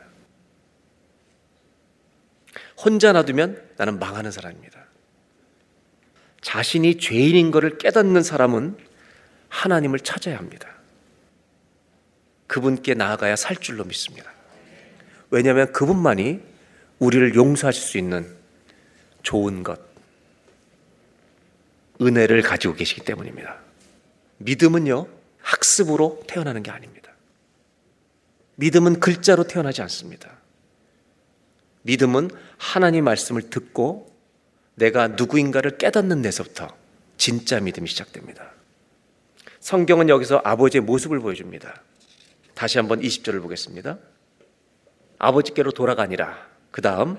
[2.76, 4.79] 혼자 놔두면 나는 망하는 사람입니다.
[6.42, 8.76] 자신이 죄인인 것을 깨닫는 사람은
[9.48, 10.68] 하나님을 찾아야 합니다.
[12.46, 14.32] 그분께 나아가야 살 줄로 믿습니다.
[15.30, 16.40] 왜냐하면 그분만이
[16.98, 18.36] 우리를 용서하실 수 있는
[19.22, 19.80] 좋은 것,
[22.00, 23.58] 은혜를 가지고 계시기 때문입니다.
[24.38, 25.06] 믿음은요,
[25.42, 27.12] 학습으로 태어나는 게 아닙니다.
[28.56, 30.30] 믿음은 글자로 태어나지 않습니다.
[31.82, 34.09] 믿음은 하나님 말씀을 듣고
[34.80, 36.68] 내가 누구인가를 깨닫는 데서부터
[37.18, 38.50] 진짜 믿음이 시작됩니다.
[39.60, 41.82] 성경은 여기서 아버지의 모습을 보여줍니다.
[42.54, 43.98] 다시 한번 20절을 보겠습니다.
[45.18, 46.48] 아버지께로 돌아가니라.
[46.70, 47.18] 그 다음,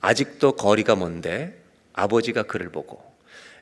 [0.00, 1.62] 아직도 거리가 먼데
[1.92, 3.04] 아버지가 그를 보고.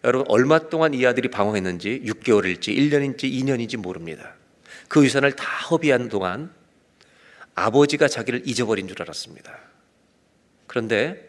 [0.05, 4.35] 여러분, 얼마 동안 이 아들이 방황했는지 6개월일지 1년인지 2년인지 모릅니다.
[4.87, 6.53] 그 유산을 다 허비한 동안
[7.57, 9.59] 아버지가 자기를 잊어버린 줄 알았습니다.
[10.69, 11.29] 그런데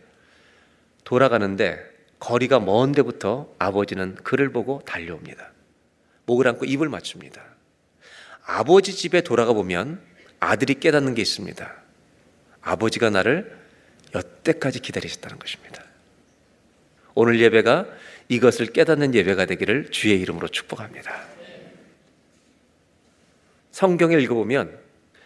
[1.03, 1.92] 돌아가는데
[2.23, 5.51] 거리가 먼 데부터 아버지는 그를 보고 달려옵니다.
[6.25, 7.43] 목을 안고 입을 맞춥니다.
[8.45, 10.01] 아버지 집에 돌아가 보면
[10.39, 11.75] 아들이 깨닫는 게 있습니다.
[12.61, 13.59] 아버지가 나를
[14.15, 15.83] 여태까지 기다리셨다는 것입니다.
[17.13, 17.87] 오늘 예배가
[18.29, 21.25] 이것을 깨닫는 예배가 되기를 주의 이름으로 축복합니다.
[23.71, 24.79] 성경을 읽어보면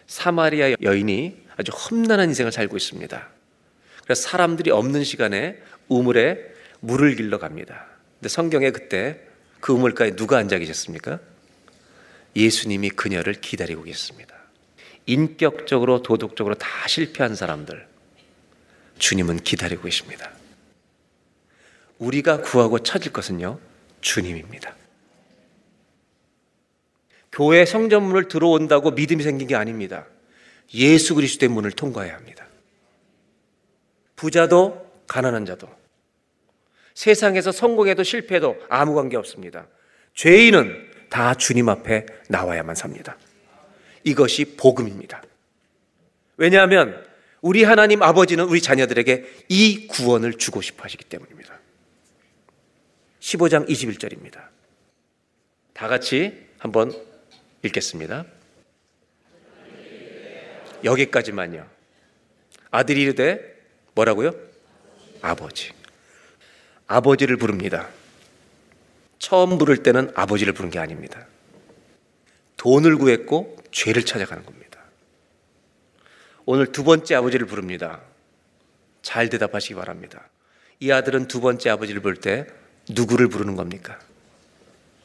[0.07, 3.29] 사마리아 여인이 아주 험난한 인생을 살고 있습니다.
[4.03, 7.85] 그래서 사람들이 없는 시간에 우물에 물을 길러 갑니다.
[8.19, 9.21] 근데 성경에 그때
[9.59, 11.19] 그 우물가에 누가 앉아 계셨습니까?
[12.35, 14.35] 예수님이 그녀를 기다리고 계셨습니다.
[15.05, 17.87] 인격적으로 도덕적으로 다 실패한 사람들
[18.99, 20.31] 주님은 기다리고 계십니다.
[21.97, 23.59] 우리가 구하고 찾을 것은요
[24.01, 24.75] 주님입니다.
[27.31, 30.05] 교회 성전문을 들어온다고 믿음이 생긴 게 아닙니다.
[30.73, 32.47] 예수 그리스도의 문을 통과해야 합니다.
[34.15, 35.69] 부자도 가난한 자도
[36.97, 39.67] 세상에서 성공해도 실패해도 아무 관계 없습니다.
[40.15, 43.19] 죄인은 다 주님 앞에 나와야만 삽니다.
[44.03, 45.21] 이것이 복음입니다.
[46.37, 47.05] 왜냐하면
[47.41, 51.59] 우리 하나님 아버지는 우리 자녀들에게 이 구원을 주고 싶어 하시기 때문입니다.
[53.19, 54.41] 15장 21절입니다.
[55.73, 56.91] 다 같이 한번
[57.61, 58.25] 읽겠습니다.
[60.83, 61.67] 여기까지만요.
[62.71, 63.55] 아들이 이르되
[63.93, 64.31] 뭐라고요?
[65.21, 65.76] 아버지.
[66.87, 67.89] 아버지를 부릅니다.
[69.19, 71.27] 처음 부를 때는 아버지를 부른 게 아닙니다.
[72.55, 74.79] 돈을 구했고 죄를 찾아가는 겁니다.
[76.45, 78.01] 오늘 두 번째 아버지를 부릅니다.
[79.01, 80.29] 잘 대답하시기 바랍니다.
[80.79, 82.47] 이 아들은 두 번째 아버지를 부를 때
[82.89, 83.99] 누구를 부르는 겁니까?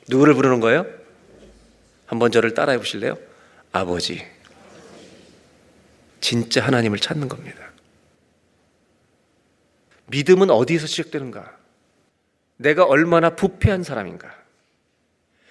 [0.09, 0.87] 누구를 부르는 거예요?
[2.07, 3.19] 한번 저를 따라해 보실래요?
[3.73, 4.25] 아버지.
[6.21, 7.73] 진짜 하나님을 찾는 겁니다.
[10.07, 11.62] 믿음은 어디에서 시작되는가?
[12.63, 14.35] 내가 얼마나 부패한 사람인가?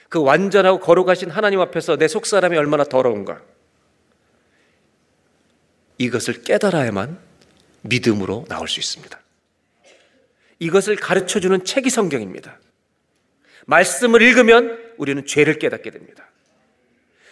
[0.10, 3.42] 그 완전하고 거룩하신 하나님 앞에서 내 속사람이 얼마나 더러운가?
[5.98, 7.20] 이것을 깨달아야만
[7.82, 9.20] 믿음으로 나올 수 있습니다.
[10.60, 12.60] 이것을 가르쳐 주는 책이 성경입니다.
[13.66, 16.28] 말씀을 읽으면 우리는 죄를 깨닫게 됩니다.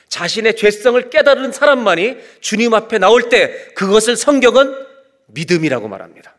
[0.07, 4.73] 자신의 죄성을 깨달은 사람만이 주님 앞에 나올 때 그것을 성경은
[5.27, 6.35] 믿음이라고 말합니다.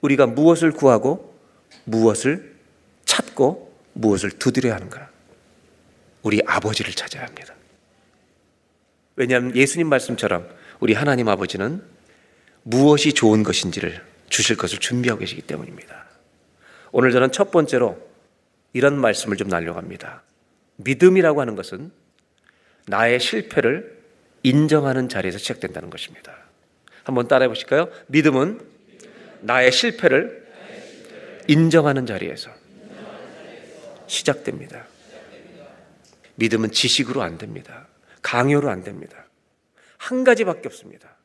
[0.00, 1.38] 우리가 무엇을 구하고
[1.84, 2.56] 무엇을
[3.04, 5.10] 찾고 무엇을 두드려야 하는가?
[6.22, 7.54] 우리 아버지를 찾아야 합니다.
[9.16, 10.48] 왜냐하면 예수님 말씀처럼
[10.80, 11.82] 우리 하나님 아버지는
[12.62, 16.06] 무엇이 좋은 것인지를 주실 것을 준비하고 계시기 때문입니다.
[16.92, 17.98] 오늘 저는 첫 번째로
[18.72, 20.22] 이런 말씀을 좀 날려갑니다.
[20.76, 21.90] 믿음이라고 하는 것은
[22.86, 24.00] 나의 실패를
[24.42, 26.34] 인정하는 자리에서 시작된다는 것입니다.
[27.04, 27.88] 한번 따라해 보실까요?
[28.06, 28.60] 믿음은
[29.40, 30.46] 나의 실패를
[31.48, 32.50] 인정하는 자리에서
[34.06, 34.86] 시작됩니다.
[36.36, 37.86] 믿음은 지식으로 안 됩니다.
[38.22, 39.26] 강요로 안 됩니다.
[39.98, 41.16] 한 가지밖에 없습니다.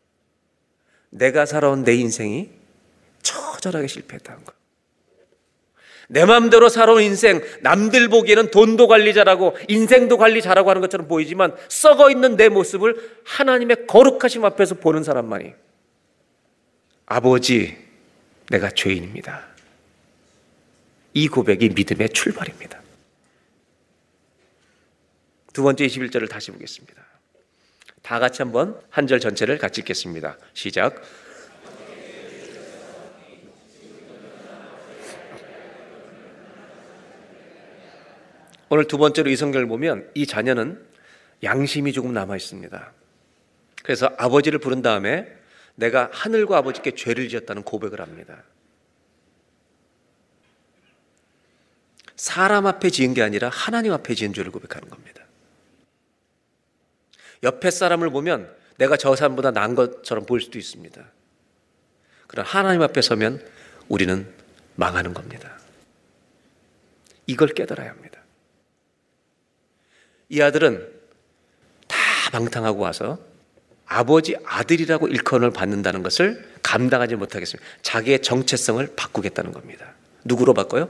[1.10, 2.50] 내가 살아온 내 인생이
[3.22, 4.54] 처절하게 실패했다는 것.
[6.08, 11.56] 내 마음대로 살아온 인생, 남들 보기에는 돈도 관리 잘하고 인생도 관리 잘하고 하는 것처럼 보이지만
[11.68, 15.54] 썩어 있는 내 모습을 하나님의 거룩하심 앞에서 보는 사람만이
[17.08, 17.85] 아버지,
[18.50, 19.46] 내가 죄인입니다.
[21.14, 22.82] 이 고백이 믿음의 출발입니다.
[25.54, 27.02] 두 번째 21절을 다시 보겠습니다.
[28.02, 30.38] 다 같이 한번 한 절 전체를 같이 읽겠습니다.
[30.54, 31.02] 시작.
[38.70, 40.84] 오늘 두 번째로 이 성경을 보면 이 자녀는
[41.44, 42.92] 양심이 조금 남아 있습니다.
[43.84, 45.28] 그래서 아버지를 부른 다음에
[45.76, 48.44] 내가 하늘과 아버지께 죄를 지었다는 고백을 합니다.
[52.16, 55.24] 사람 앞에 지은 게 아니라 하나님 앞에 지은 죄를 고백하는 겁니다.
[57.44, 61.06] 옆에 사람을 보면 내가 저 사람보다 나은 것처럼 보일 수도 있습니다.
[62.28, 63.46] 그러나 하나님 앞에 서면
[63.88, 64.34] 우리는
[64.76, 65.58] 망하는 겁니다.
[67.28, 68.22] 이걸 깨달아야 합니다.
[70.30, 70.92] 이 아들은
[71.88, 71.98] 다
[72.32, 73.20] 방탕하고 와서
[73.86, 77.68] 아버지 아들이라고 일컬음을 받는다는 것을 감당하지 못하겠습니다.
[77.82, 79.94] 자기의 정체성을 바꾸겠다는 겁니다.
[80.24, 80.90] 누구로 바꿔요?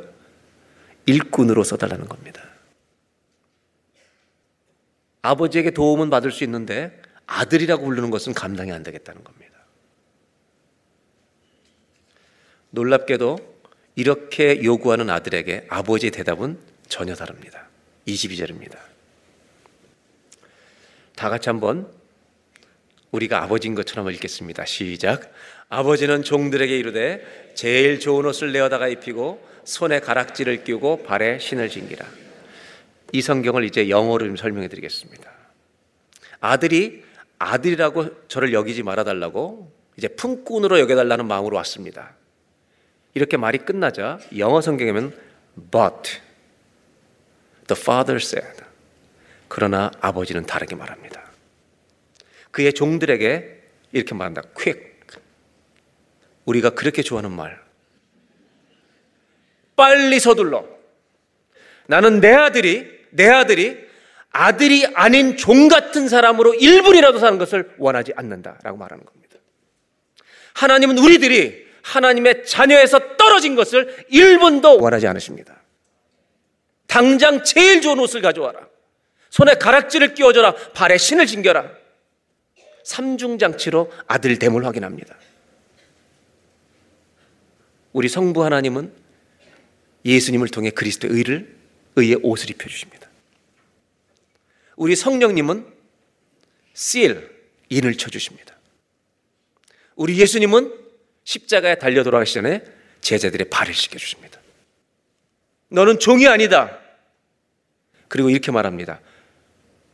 [1.06, 2.42] 일꾼으로 써달라는 겁니다.
[5.22, 9.56] 아버지에게 도움은 받을 수 있는데 아들이라고 부르는 것은 감당이 안 되겠다는 겁니다.
[12.70, 13.56] 놀랍게도
[13.96, 17.68] 이렇게 요구하는 아들에게 아버지의 대답은 전혀 다릅니다.
[18.08, 18.78] 22절입니다.
[21.16, 21.90] 다 같이 한번
[23.16, 24.66] 우리가 아버지인 것처럼 읽겠습니다.
[24.66, 25.32] 시작.
[25.70, 32.06] 아버지는 종들에게 이르되 제일 좋은 옷을 내어다가 입히고 손에 가락지를 끼우고 발에 신을 신기라.
[33.14, 35.32] 이 성경을 이제 영어로 좀 설명해 드리겠습니다.
[36.40, 37.04] 아들이
[37.40, 42.16] 아들이라고 저를 여기지 말아달라고 이제 품꾼으로 여겨달라는 마음으로 왔습니다.
[43.14, 45.12] 이렇게 말이 끝나자 영어 성경에는
[45.72, 46.20] but
[47.68, 48.64] the father said
[49.48, 51.25] 그러나 아버지는 다르게 말합니다.
[52.56, 54.42] 그의 종들에게 이렇게 말한다.
[54.56, 54.82] quick
[56.46, 57.60] 우리가 그렇게 좋아하는 말.
[59.76, 60.66] 빨리 서둘러.
[61.88, 63.86] 나는 내 아들이, 내 아들이
[64.30, 69.36] 아들이 아닌 종 같은 사람으로 1분이라도 사는 것을 원하지 않는다 라고 말하는 겁니다.
[70.54, 75.62] 하나님은 우리들이 하나님의 자녀에서 떨어진 것을 1분도 원하지 않으십니다.
[76.88, 78.70] 당장 제일 좋은 옷을 가져와라.
[79.30, 80.56] 손에 가락지를 끼워줘라.
[80.74, 81.85] 발에 신을 신겨라.
[82.86, 85.16] 삼중장치로 아들 됨을 확인합니다.
[87.94, 88.94] 우리 성부 하나님은
[90.06, 91.56] 예수님을 통해 그리스도의 의를
[91.96, 93.10] 의의 옷을 입혀 주십니다.
[94.76, 95.66] 우리 성령님은
[96.76, 97.30] seal
[97.70, 98.56] 인을 쳐 주십니다.
[99.96, 100.74] 우리 예수님은
[101.24, 102.64] 십자가에 달려 돌아가시 전에
[103.02, 104.40] 제자들의 발을 씻겨 주십니다.
[105.70, 106.78] 너는 종이 아니다.
[108.10, 109.00] 그리고 이렇게 말합니다.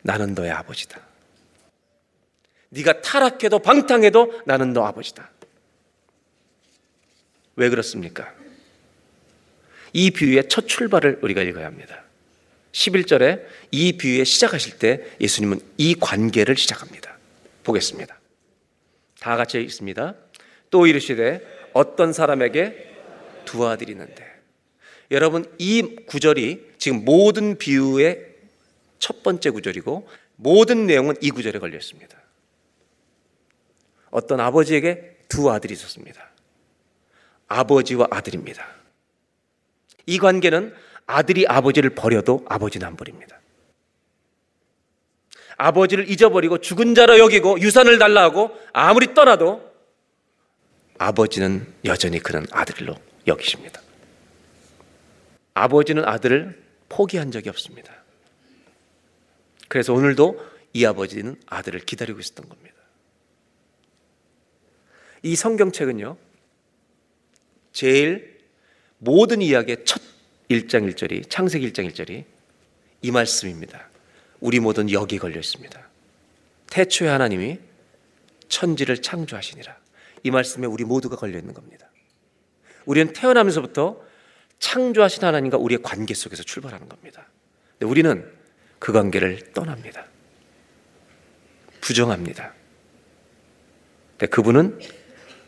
[0.02, 1.11] 나는 너의 아버지다.
[2.72, 5.30] 네가 타락해도 방탕해도 나는 너 아버지다.
[7.58, 8.34] 왜 그렇습니까?
[9.94, 12.04] 이 비유의 첫 출발을 우리가 읽어야 합니다.
[12.72, 17.18] 11절에 이 비유에 시작하실 때 예수님은 이 관계를 시작합니다.
[17.64, 18.18] 보겠습니다.
[19.20, 20.16] 다 같이 읽습니다.
[20.70, 21.42] 또 이르시되
[21.74, 22.90] 어떤 사람에게
[23.44, 24.26] 두 아들이 있는데
[25.12, 28.28] 여러분 이 구절이 지금 모든 비유의
[28.98, 30.08] 첫 번째 구절이고
[30.38, 32.21] 모든 내용은 이 구절에 걸려 있습니다.
[34.12, 36.22] 어떤 아버지에게 두 아들이 있었습니다.
[37.48, 38.66] 아버지와 아들입니다.
[40.06, 40.74] 이 관계는
[41.06, 43.40] 아들이 아버지를 버려도 아버지는 안 버립니다.
[45.58, 49.72] 아버지를 잊어버리고 죽은 자로 여기고 유산을 달라 하고 아무리 떠나도
[50.98, 52.96] 아버지는 여전히 그는 아들로
[53.28, 53.82] 여기십니다.
[55.54, 57.94] 아버지는 아들을 포기한 적이 없습니다.
[59.68, 60.44] 그래서 오늘도
[60.74, 62.71] 이 아버지는 아들을 기다리고 있었던 겁니다.
[65.24, 66.18] 이 성경책은요,
[67.72, 68.40] 제일
[68.98, 70.02] 모든 이야기의 첫
[70.50, 72.26] 1장 1절이, 창세기 1장 1절이
[73.04, 73.90] 이 말씀입니다.
[74.40, 75.90] 우리 모든 여기 걸려 있습니다.
[76.70, 77.60] 태초에 하나님이
[78.48, 79.78] 천지를 창조하시니라.
[80.24, 81.90] 이 말씀에 우리 모두가 걸려 있는 겁니다.
[82.86, 84.02] 우리는 태어나면서부터
[84.60, 87.28] 창조하신 하나님과 우리의 관계 속에서 출발하는 겁니다.
[87.74, 88.32] 근데 우리는
[88.80, 90.06] 그 관계를 떠납니다.
[91.82, 92.54] 부정합니다.
[94.12, 94.80] 근데 그분은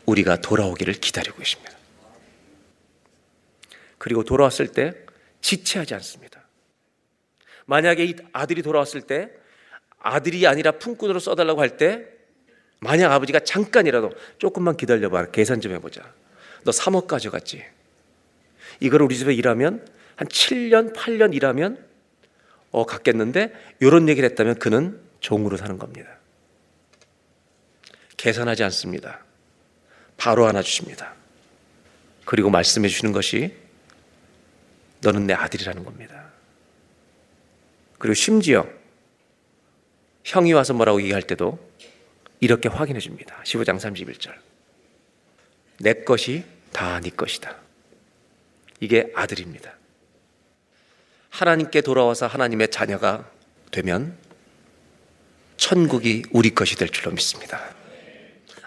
[0.06, 1.72] 우리가 돌아오기를 기다리고 계십니다.
[3.98, 4.92] 그리고 돌아왔을 때
[5.40, 6.42] 지체하지 않습니다.
[7.66, 9.30] 만약에 이 아들이 돌아왔을 때
[9.98, 12.14] 아들이 아니라 품꾼으로 써달라고 할 때
[12.80, 16.12] 만약 아버지가 잠깐이라도 조금만 기다려봐 계산 좀 해보자.
[16.64, 17.64] 너 3억 가져갔지.
[18.80, 19.86] 이걸 우리 집에 일하면
[20.16, 21.82] 한 7년, 8년 일하면
[22.70, 26.18] 어 갖겠는데 이런 얘기를 했다면 그는 종으로 사는 겁니다.
[28.18, 29.23] 계산하지 않습니다.
[30.16, 31.14] 바로 안아 주십니다.
[32.24, 33.54] 그리고 말씀해 주시는 것이
[35.00, 36.30] 너는 내 아들이라는 겁니다.
[37.98, 38.66] 그리고 심지어
[40.24, 41.58] 형이 와서 뭐라고 얘기할 때도
[42.40, 43.40] 이렇게 확인해 줍니다.
[43.44, 44.34] 15장 31절.
[45.80, 47.56] 내 것이 다 네 것이다.
[48.80, 49.72] 이게 아들입니다.
[51.30, 53.30] 하나님께 돌아와서 하나님의 자녀가
[53.70, 54.16] 되면
[55.56, 57.73] 천국이 우리 것이 될 줄로 믿습니다.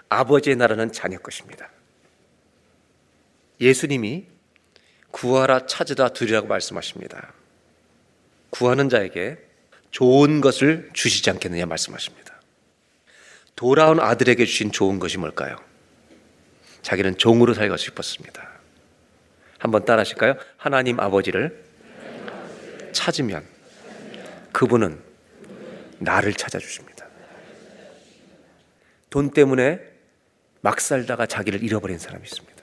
[0.08, 1.70] 아버지의 나라는 자녀 것입니다.
[3.60, 4.26] 예수님이
[5.10, 7.32] 구하라 찾으다 두리라고 말씀하십니다.
[8.50, 9.38] 구하는 자에게
[9.90, 12.40] 좋은 것을 주시지 않겠느냐 말씀하십니다.
[13.56, 15.56] 돌아온 아들에게 주신 좋은 것이 뭘까요?
[16.82, 18.48] 자기는 종으로 살고 싶었습니다.
[19.58, 20.36] 한번 따라 하실까요?
[20.56, 21.64] 하나님 아버지를
[22.92, 23.44] 찾으면
[24.52, 25.02] 그분은
[25.98, 27.06] 나를 찾아주십니다.
[29.10, 29.80] 돈 때문에
[30.60, 32.62] 막 살다가 자기를 잃어버린 사람이 있습니다.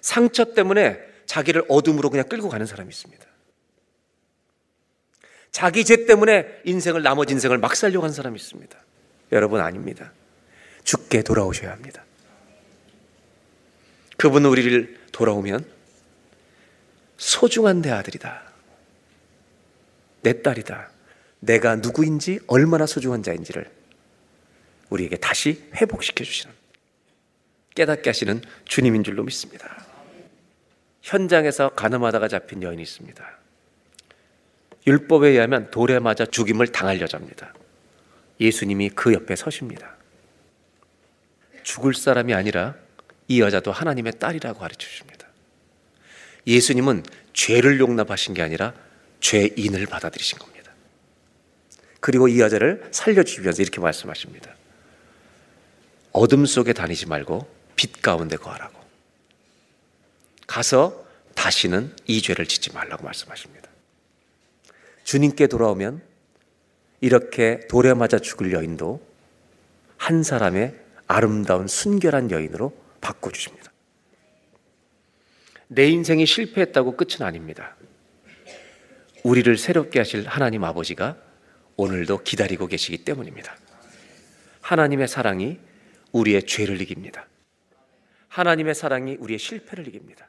[0.00, 3.26] 상처 때문에 자기를 어둠으로 그냥 끌고 가는 사람이 있습니다.
[5.50, 8.78] 자기 죄 때문에 인생을 나머지 인생을 막 살려고 하는 사람이 있습니다.
[9.32, 10.12] 여러분 아닙니다.
[10.84, 12.04] 죽게 돌아오셔야 합니다.
[14.16, 15.64] 그분은 우리를 돌아오면
[17.16, 18.42] 소중한 내 아들이다.
[20.22, 20.90] 내 딸이다.
[21.40, 23.70] 내가 누구인지 얼마나 소중한 자인지를
[24.90, 26.54] 우리에게 다시 회복시켜 주시는
[27.74, 29.84] 깨닫게 하시는 주님인 줄로 믿습니다.
[31.02, 33.38] 현장에서 가늠하다가 잡힌 여인이 있습니다.
[34.86, 37.54] 율법에 의하면 돌에 맞아 죽임을 당할 여자입니다.
[38.40, 39.96] 예수님이 그 옆에 서십니다.
[41.62, 42.74] 죽을 사람이 아니라
[43.26, 45.28] 이 여자도 하나님의 딸이라고 가르쳐 주십니다.
[46.46, 48.72] 예수님은 죄를 용납하신 게 아니라
[49.20, 50.72] 죄인을 받아들이신 겁니다.
[52.00, 54.57] 그리고 이 여자를 살려주시면서 이렇게 말씀하십니다.
[56.18, 57.46] 어둠 속에 다니지 말고
[57.76, 58.76] 빛 가운데 거하라고.
[60.48, 61.06] 가서
[61.36, 63.70] 다시는 이 죄를 짓지 말라고 말씀하십니다.
[65.04, 66.02] 주님께 돌아오면
[67.00, 69.00] 이렇게 돌에 맞아 죽을 여인도
[69.96, 70.74] 한 사람의
[71.06, 73.70] 아름다운 순결한 여인으로 바꿔주십니다.
[75.68, 77.76] 내 인생이 실패했다고 끝은 아닙니다.
[79.22, 81.16] 우리를 새롭게 하실 하나님 아버지가
[81.76, 83.56] 오늘도 기다리고 계시기 때문입니다.
[84.62, 85.67] 하나님의 사랑이
[86.12, 87.26] 우리의 죄를 이깁니다.
[88.28, 90.28] 하나님의 사랑이 우리의 실패를 이깁니다.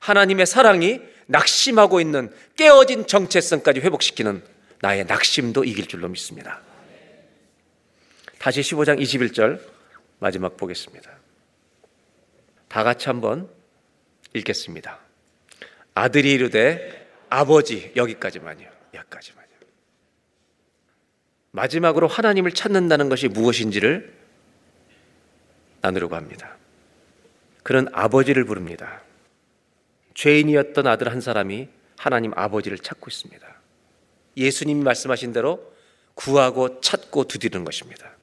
[0.00, 4.42] 하나님의 사랑이 낙심하고 있는 깨어진 정체성까지 회복시키는
[4.80, 6.60] 나의 낙심도 이길 줄로 믿습니다.
[8.38, 9.60] 다시 15장 21절
[10.18, 11.10] 마지막 보겠습니다.
[12.68, 13.48] 다 같이 한번
[14.34, 14.98] 읽겠습니다.
[15.94, 18.68] 아들이 이르되 아버지 여기까지만요.
[18.94, 19.48] 여기까지만요.
[21.52, 24.21] 마지막으로 하나님을 찾는다는 것이 무엇인지를
[25.82, 26.56] 나누려고 합니다.
[27.62, 29.02] 그는 아버지를 부릅니다.
[30.14, 31.68] 죄인이었던 아들 한 사람이
[31.98, 33.46] 하나님 아버지를 찾고 있습니다.
[34.36, 35.72] 예수님이 말씀하신 대로
[36.14, 38.16] 구하고 찾고 두드리는 것입니다.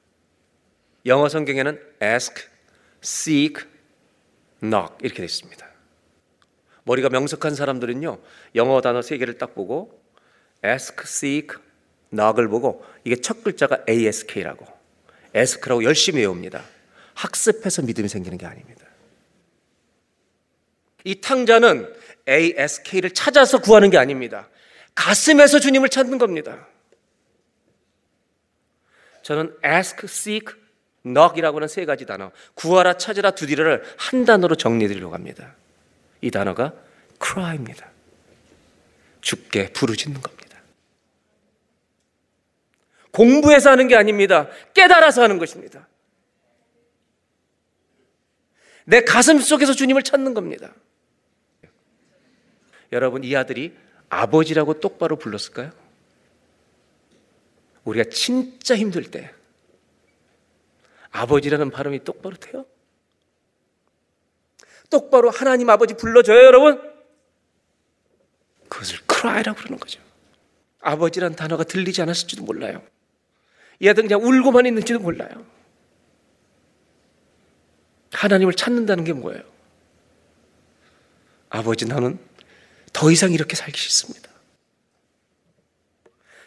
[1.06, 2.46] 영어 성경에는 ask,
[3.02, 3.64] seek,
[4.60, 5.66] knock 이렇게 되어 있습니다.
[6.84, 8.18] 머리가 명석한 사람들은요
[8.54, 10.02] 영어 단어 세 개를 딱 보고
[10.64, 11.58] ask, seek,
[12.10, 14.66] knock을 보고 이게 첫 글자가 ask라고
[15.34, 16.62] ask라고 열심히 외웁니다.
[17.20, 18.86] 학습해서 믿음이 생기는 게 아닙니다.
[21.04, 21.92] 이 탕자는
[22.28, 24.48] ask를 찾아서 구하는 게 아닙니다.
[24.94, 26.66] 가슴에서 주님을 찾는 겁니다.
[29.22, 30.54] 저는 ask, seek,
[31.04, 35.54] knock이라고 하는 세 가지 단어, 구하라, 찾으라, 두드리라를 한 단어로 정리해 드리려고 합니다.
[36.20, 36.72] 이 단어가
[37.22, 37.90] cry입니다.
[39.20, 40.40] 죽게 부르짖는 겁니다.
[43.12, 44.48] 공부해서 하는 게 아닙니다.
[44.72, 45.89] 깨달아서 하는 것입니다.
[48.90, 50.74] 내 가슴 속에서 주님을 찾는 겁니다.
[52.90, 53.72] 여러분, 이 아들이
[54.08, 55.70] 아버지라고 똑바로 불렀을까요?
[57.84, 59.32] 우리가 진짜 힘들 때
[61.12, 62.66] 아버지라는 발음이 똑바로 돼요?
[64.90, 66.82] 똑바로 하나님 아버지 불러줘요, 여러분?
[68.68, 70.00] 그것을 cry라고 그러는 거죠.
[70.80, 72.82] 아버지란 단어가 들리지 않았을지도 몰라요.
[73.78, 75.59] 이 아들 그냥 울고만 있는지도 몰라요.
[78.12, 79.42] 하나님을 찾는다는 게 뭐예요?
[81.48, 82.18] 아버지 나는
[82.92, 84.30] 더 이상 이렇게 살기 싫습니다.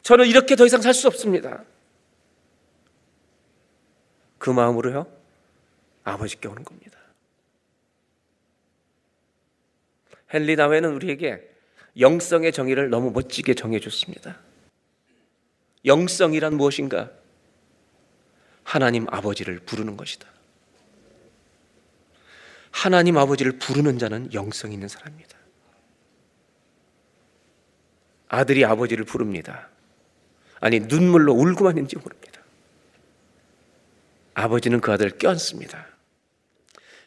[0.01, 1.64] 저는 이렇게 더 이상 살 수 없습니다.
[4.38, 5.07] 그 마음으로요,
[6.03, 6.99] 아버지께 오는 겁니다.
[10.34, 11.49] 헨리 다웨는 우리에게
[11.97, 14.38] 영성의 정의를 너무 멋지게 정해줬습니다.
[15.86, 17.11] 영성이란 무엇인가?
[18.64, 20.28] 하나님 아버지를 부르는 것이다.
[22.74, 25.38] 하나님 아버지를 부르는 자는 영성 있는 사람입니다.
[28.28, 29.69] 아들이 아버지를 부릅니다.
[30.59, 32.41] 아니 눈물로 울고만 있는지 모릅니다.
[34.34, 35.88] 아버지는 그 아들을 껴안습니다.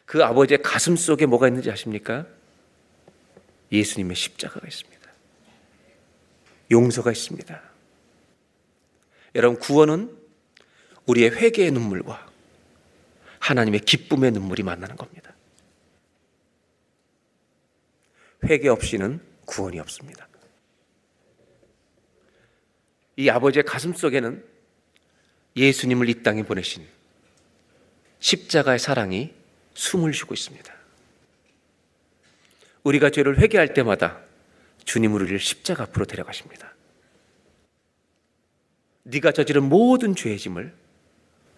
[0.05, 2.25] 그 아버지의 가슴 속에 뭐가 있는지 아십니까?
[3.69, 5.11] 예수님의 십자가가 있습니다.
[6.71, 7.61] 용서가 있습니다.
[9.35, 10.17] 여러분 구원은
[11.07, 12.25] 우리의 회개의 눈물과
[13.39, 15.33] 하나님의 기쁨의 눈물이 만나는 겁니다.
[18.47, 20.27] 회개 없이는 구원이 없습니다.
[23.15, 24.43] 이 아버지의 가슴 속에는
[25.55, 26.87] 예수님을 이 땅에 보내신
[28.19, 29.33] 십자가의 사랑이
[29.73, 30.73] 숨을 쉬고 있습니다.
[32.83, 34.21] 우리가 죄를 회개할 때마다
[34.85, 36.73] 주님 우리를 십자가 앞으로 데려가십니다.
[39.03, 40.73] 네가 저지른 모든 죄의 짐을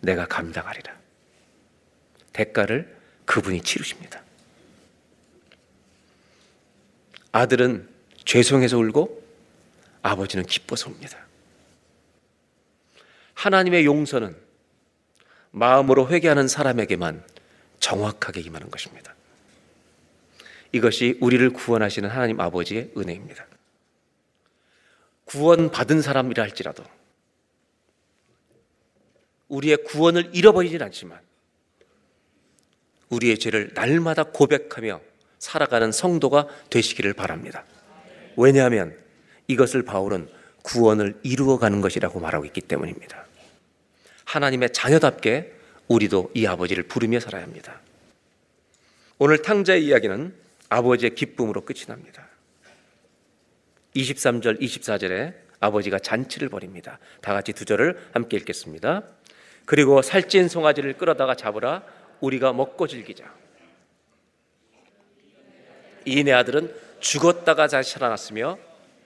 [0.01, 0.97] 내가 감당하리라.
[2.33, 4.23] 대가를 그분이 치르십니다.
[7.31, 7.87] 아들은
[8.25, 9.23] 죄송해서 울고
[10.01, 11.17] 아버지는 기뻐서 웁니다.
[13.33, 14.35] 하나님의 용서는
[15.51, 17.23] 마음으로 회개하는 사람에게만
[17.79, 19.15] 정확하게 임하는 것입니다.
[20.71, 23.45] 이것이 우리를 구원하시는 하나님 아버지의 은혜입니다.
[25.25, 26.83] 구원받은 사람이라 할지라도
[29.47, 31.19] 우리의 구원을 잃어버리진 않지만
[33.09, 35.01] 우리의 죄를 날마다 고백하며
[35.39, 37.63] 살아가는 성도가 되시기를 바랍니다.
[38.37, 38.95] 왜냐하면
[39.47, 40.29] 이것을 바울은
[40.61, 43.25] 구원을 이루어가는 것이라고 말하고 있기 때문입니다.
[44.25, 45.53] 하나님의 자녀답게
[45.87, 47.81] 우리도 이 아버지를 부르며 살아야 합니다.
[49.17, 50.33] 오늘 탕자의 이야기는
[50.69, 52.27] 아버지의 기쁨으로 끝이 납니다.
[53.95, 56.99] 23절, 24절에 아버지가 잔치를 벌입니다.
[57.21, 59.03] 다 같이 두 절을 함께 읽겠습니다.
[59.65, 61.83] 그리고 살찐 송아지를 끌어다가 잡으라
[62.21, 63.33] 우리가 먹고 즐기자.
[66.05, 68.57] 이 내 아들은 죽었다가 다시 살아났으며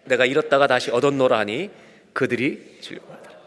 [0.05, 1.69] 내가 잃었다가 다시 얻었노라 하니
[2.13, 3.37] 그들이 즐거워하더라.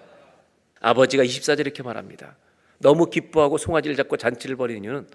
[0.80, 2.36] 아버지가 24절 이렇게 말합니다.
[2.78, 5.08] 너무 기뻐하고 송아지를 잡고 잔치를 벌이는 이유는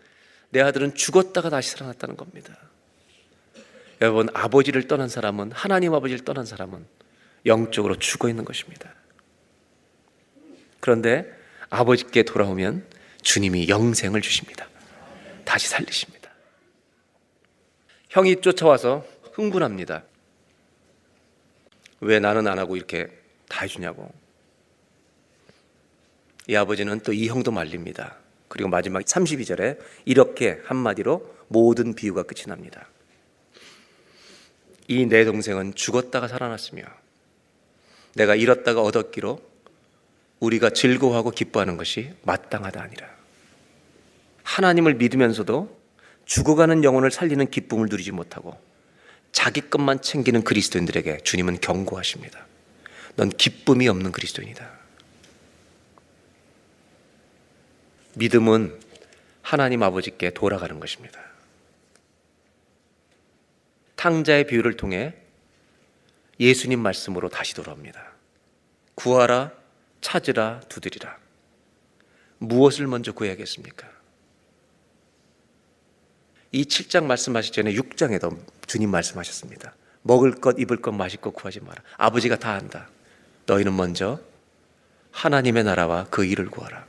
[0.49, 2.57] 내 아들은 죽었다가 다시 살아났다는 겁니다.
[4.01, 6.85] 여러분 아버지를 떠난 사람은 하나님 아버지를 떠난 사람은
[7.45, 8.93] 영적으로 죽어 있는 것입니다.
[10.79, 11.31] 그런데
[11.69, 12.85] 아버지께 돌아오면
[13.21, 14.67] 주님이 영생을 주십니다.
[15.45, 16.20] 다시 살리십니다.
[18.11, 20.03] 형이 쫓아와서 흥분합니다.
[22.01, 23.07] 왜 나는 안 하고 이렇게
[23.47, 24.11] 다 해주냐고.
[26.47, 28.17] 이 아버지는 또 이 형도 말립니다.
[28.49, 32.87] 그리고 마지막 32절에 이렇게 한마디로 모든 비유가 끝이 납니다.
[34.89, 36.83] 이 내 동생은 죽었다가 살아났으며
[38.15, 39.39] 내가 잃었다가 얻었기로
[40.41, 43.07] 우리가 즐거워하고 기뻐하는 것이 마땅하다 아니라
[44.43, 45.80] 하나님을 믿으면서도
[46.31, 48.57] 죽어가는 영혼을 살리는 기쁨을 누리지 못하고
[49.33, 52.47] 자기 것만 챙기는 그리스도인들에게 주님은 경고하십니다.
[53.17, 54.71] 넌 기쁨이 없는 그리스도인이다.
[58.15, 58.79] 믿음은
[59.41, 61.19] 하나님 아버지께 돌아가는 것입니다.
[63.97, 65.13] 탕자의 비유를 통해
[66.39, 68.13] 예수님 말씀으로 다시 돌아옵니다.
[68.95, 69.51] 구하라,
[69.99, 71.17] 찾으라, 두드리라.
[72.37, 74.00] 무엇을 먼저 구해야겠습니까?
[76.51, 78.37] 이 7장 말씀하시기 전에 6장에도
[78.67, 79.75] 주님 말씀하셨습니다.
[80.01, 81.81] 먹을 것, 입을 것, 마실 것 구하지 마라.
[81.97, 82.89] 아버지가 다 한다.
[83.45, 84.19] 너희는 먼저
[85.11, 86.85] 하나님의 나라와 그 일을 구하라.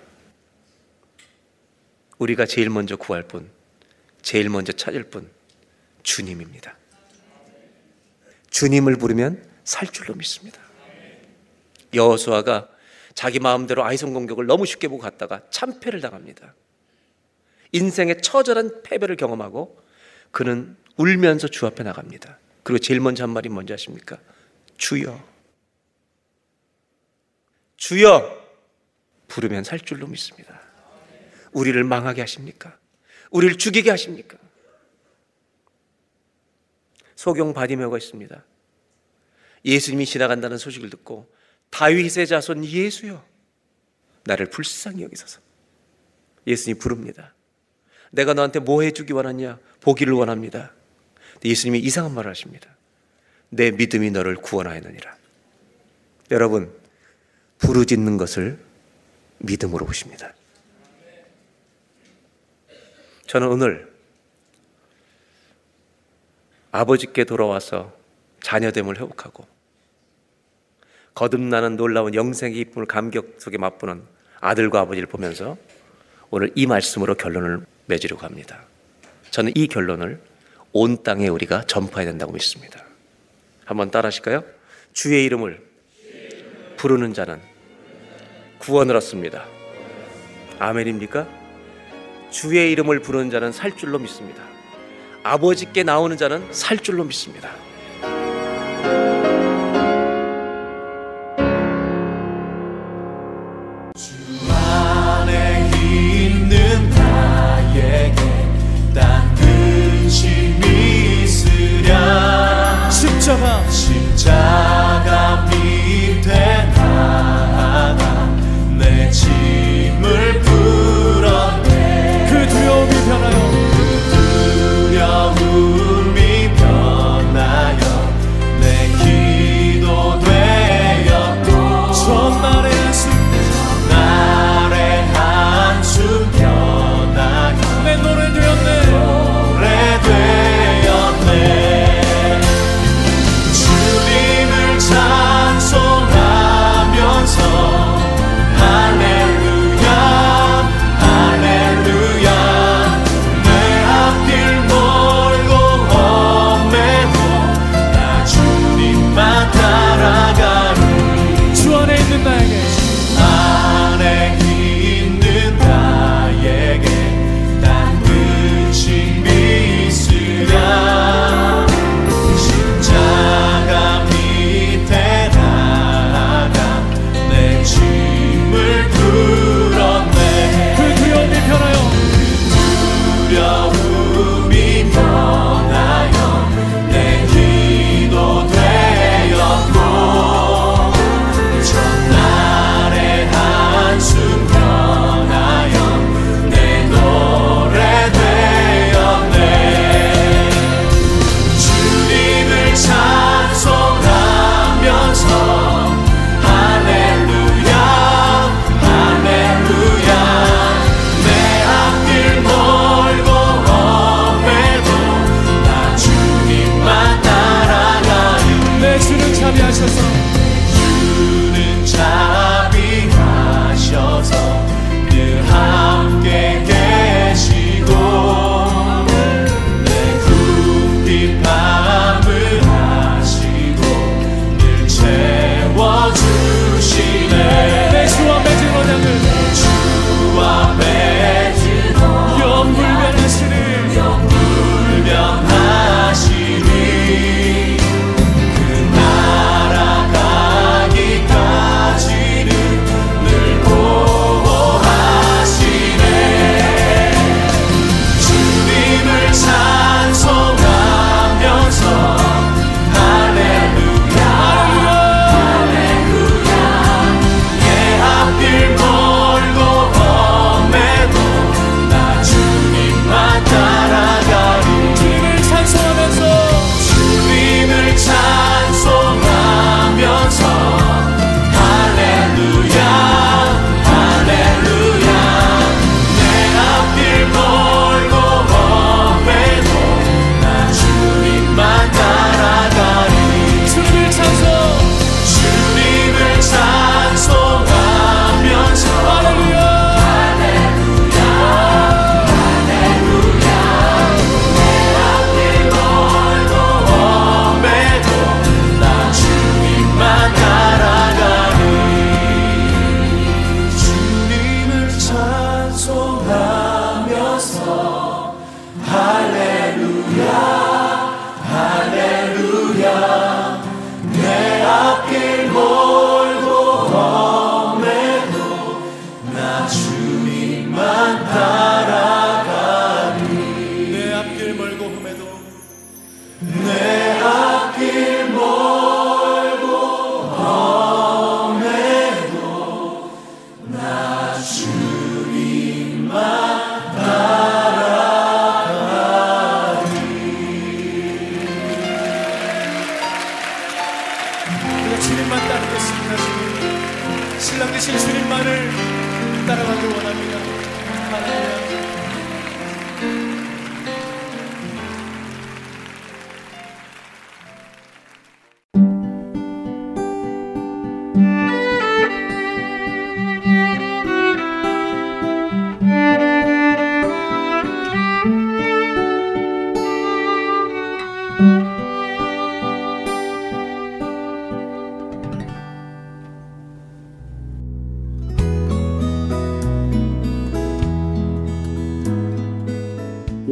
[2.18, 3.50] 우리가 제일 먼저 구할 분,
[4.22, 5.28] 제일 먼저 찾을 분,
[6.02, 6.76] 주님입니다.
[8.50, 10.60] 주님을 부르면 살 줄로 믿습니다.
[11.94, 12.68] 여호수아가
[13.14, 16.54] 자기 마음대로 아이성 공격을 너무 쉽게 보고 갔다가 참패를 당합니다.
[17.72, 19.80] 인생의 처절한 패배를 경험하고
[20.30, 22.38] 그는 울면서 주 앞에 나갑니다.
[22.62, 24.18] 그리고 제일 먼저 한 말이 뭔지 아십니까?
[24.76, 25.22] 주여.
[27.76, 28.42] 주여.
[29.28, 30.60] 부르면 살 줄로 믿습니다.
[31.52, 32.78] 우리를 망하게 하십니까?
[33.30, 34.38] 우리를 죽이게 하십니까?
[37.16, 38.44] 소경 바디메오가 있습니다.
[39.64, 41.32] 예수님이 지나간다는 소식을 듣고
[41.70, 43.24] 다윗의 자손 예수여
[44.24, 45.40] 나를 불쌍히 여기소서
[46.46, 47.34] 예수님 부릅니다.
[48.12, 49.58] 내가 너한테 뭐 해주기 원하냐?
[49.80, 50.72] 보기를 원합니다.
[51.44, 52.68] 예수님이 이상한 말을 하십니다.
[53.48, 55.16] 내 믿음이 너를 구원하였느니라.
[56.30, 56.72] 여러분
[57.58, 58.58] 부르짖는 것을
[59.38, 60.32] 믿음으로 보십니다.
[63.26, 63.92] 저는 오늘
[66.70, 67.96] 아버지께 돌아와서
[68.42, 69.46] 자녀됨을 회복하고
[71.14, 74.02] 거듭나는 놀라운 영생의 기쁨을 감격 속에 맛보는
[74.40, 75.56] 아들과 아버지를 보면서
[76.30, 78.60] 오늘 이 말씀으로 결론을 맺으려고 합니다.
[79.30, 80.20] 저는 이 결론을
[80.72, 82.84] 온 땅에 우리가 전파해야 된다고 믿습니다.
[83.64, 84.44] 한번 따라 하실까요?
[84.92, 85.62] 주의 이름을
[86.76, 87.40] 부르는 자는
[88.58, 89.46] 구원을 얻습니다.
[90.58, 91.26] 아멘입니까?
[92.30, 94.42] 주의 이름을 부르는 자는 살 줄로 믿습니다.
[95.22, 97.50] 아버지께 나오는 자는 살 줄로 믿습니다.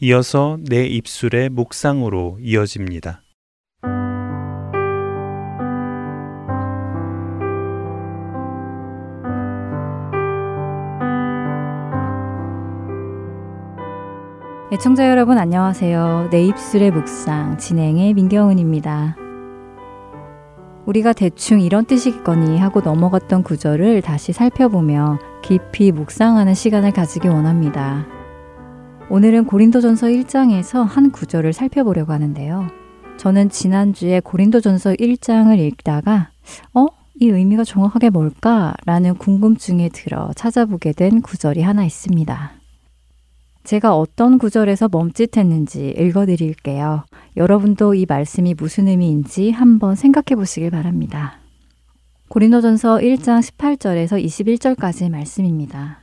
[0.00, 3.22] 이어서 내 입술의 묵상으로 이어집니다.
[14.72, 16.28] 애청자 여러분 안녕하세요.
[16.30, 19.16] 내 입술의 묵상 진행의 민경은입니다.
[20.86, 28.17] 우리가 대충 이런 뜻이겠거니 하고 넘어갔던 구절을 다시 살펴보며 깊이 묵상하는 시간을 가지기 원합니다.
[29.10, 32.68] 오늘은 고린도전서 1장에서 한 구절을 살펴보려고 하는데요.
[33.16, 36.30] 저는 지난주에 고린도전서 1장을 읽다가
[36.74, 36.86] 어?
[37.18, 38.74] 이 의미가 정확하게 뭘까?
[38.84, 42.52] 라는 궁금증에 들어 찾아보게 된 구절이 하나 있습니다.
[43.64, 47.04] 제가 어떤 구절에서 멈칫했는지 읽어드릴게요.
[47.36, 51.38] 여러분도 이 말씀이 무슨 의미인지 한번 생각해 보시길 바랍니다.
[52.28, 56.02] 고린도전서 1장 18절에서 21절까지 말씀입니다.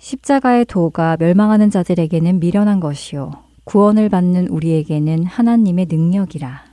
[0.00, 3.32] 십자가의 도가 멸망하는 자들에게는 미련한 것이요
[3.64, 6.64] 구원을 받는 우리에게는 하나님의 능력이라.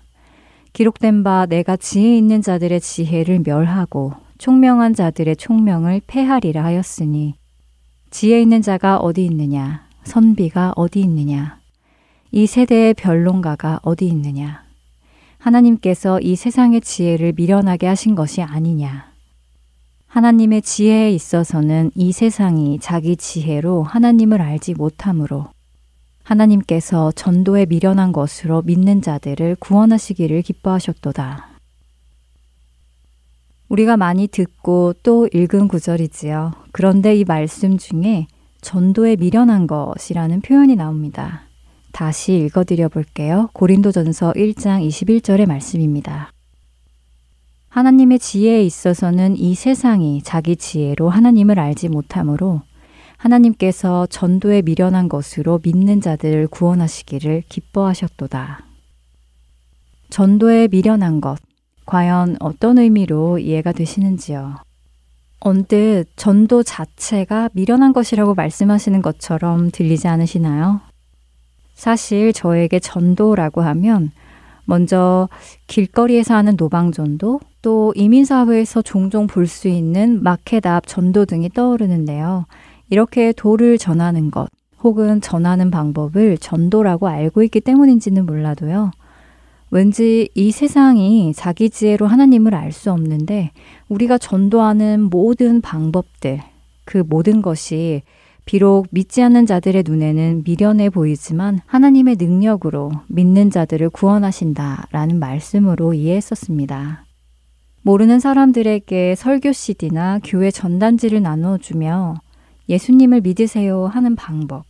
[0.71, 7.36] 기록된 바 내가 지혜 있는 자들의 지혜를 멸하고 총명한 자들의 총명을 패하리라 하였으니
[8.11, 9.88] 지혜 있는 자가 어디 있느냐?
[10.03, 11.59] 선비가 어디 있느냐?
[12.32, 14.63] 이 세대의 변론가가 어디 있느냐?
[15.38, 19.16] 하나님께서 이 세상의 지혜를 미련하게 하신 것이 아니냐?
[20.18, 25.45] 하나님의 지혜에 있어서는 이 세상이 자기 지혜로 하나님을 알지 못하므로
[26.24, 31.49] 하나님께서 전도에 미련한 것으로 믿는 자들을 구원하시기를 기뻐하셨도다.
[33.70, 36.51] 우리가 많이 듣고 또 읽은 구절이지요.
[36.72, 38.26] 그런데 이 말씀 중에
[38.61, 41.43] 전도에 미련한 것이라는 표현이 나옵니다.
[41.91, 43.51] 다시 읽어드려 볼게요.
[43.53, 46.32] 고린도전서 1장 21절의 말씀입니다.
[47.78, 52.61] 하나님의 지혜에 있어서는 이 세상이 자기 지혜로 하나님을 알지 못하므로
[53.17, 58.65] 하나님께서 전도에 미련한 것으로 믿는 자들을 구원하시기를 기뻐하셨도다.
[60.09, 61.38] 전도에 미련한 것,
[61.86, 64.55] 과연 어떤 의미로 이해가 되시는지요?
[65.39, 70.82] 언뜻 전도 자체가 미련한 것이라고 말씀하시는 것처럼 들리지 않으시나요?
[71.75, 74.09] 사실 저에게 전도라고 하면
[74.68, 75.30] 먼저
[75.68, 82.45] 길거리에서 하는 노방전도 또 이민사회에서 종종 볼 수 있는 마켓 앞 전도 등이 떠오르는데요.
[82.89, 84.49] 이렇게 도를 전하는 것
[84.84, 88.91] 혹은 전하는 방법을 전도라고 알고 있기 때문인지는 몰라도요.
[89.72, 93.51] 왠지 이 세상이 자기 지혜로 하나님을 알 수 없는데
[93.88, 96.41] 우리가 전도하는 모든 방법들,
[96.86, 98.03] 그 모든 것이
[98.48, 107.04] 비록 믿지 않는 자들의 눈에는 미련해 보이지만 하나님의 능력으로 믿는 자들을 구원하신다 라는 말씀으로 이해했었습니다.
[107.82, 112.16] 모르는 사람들에게 설교 CD나 교회 전단지를 나누어주며
[112.70, 114.64] 예수님을 믿으세요 하는 방법,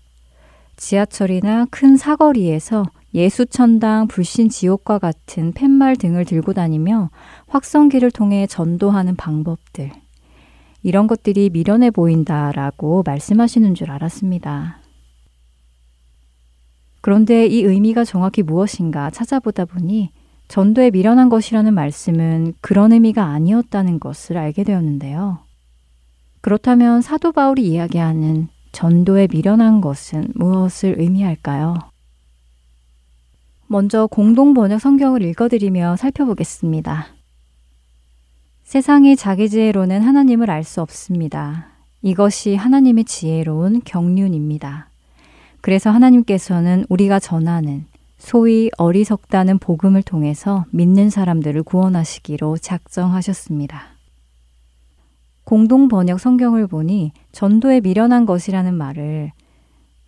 [0.75, 7.11] 지하철이나 큰 사거리에서 예수천당, 불신지옥과 같은 팻말 등을 들고 다니며
[7.47, 9.91] 확성기를 통해 전도하는 방법들.
[10.87, 14.79] 이런 것들이 미련해 보인다라고 말씀하시는 줄 알았습니다.
[17.01, 20.11] 그런데 이 의미가 정확히 무엇인가 찾아보다 보니
[20.47, 25.39] 전도에 미련한 것이라는 말씀은 그런 의미가 아니었다는 것을 알게 되었는데요.
[26.39, 31.75] 그렇다면 사도 바울이 이야기하는 전도에 미련한 것은 무엇을 의미할까요?
[33.67, 37.16] 먼저 공동 번역 성경을 읽어드리며 살펴보겠습니다.
[38.67, 41.67] 세상이 자기 지혜로는 하나님을 알 수 없습니다.
[42.01, 44.89] 이것이 하나님의 지혜로운 경륜입니다.
[45.61, 47.85] 그래서 하나님께서는 우리가 전하는
[48.17, 53.83] 소위 어리석다는 복음을 통해서 믿는 사람들을 구원하시기로 작정하셨습니다.
[55.45, 59.31] 공동 번역 성경을 보니 전도에 미련한 것이라는 말을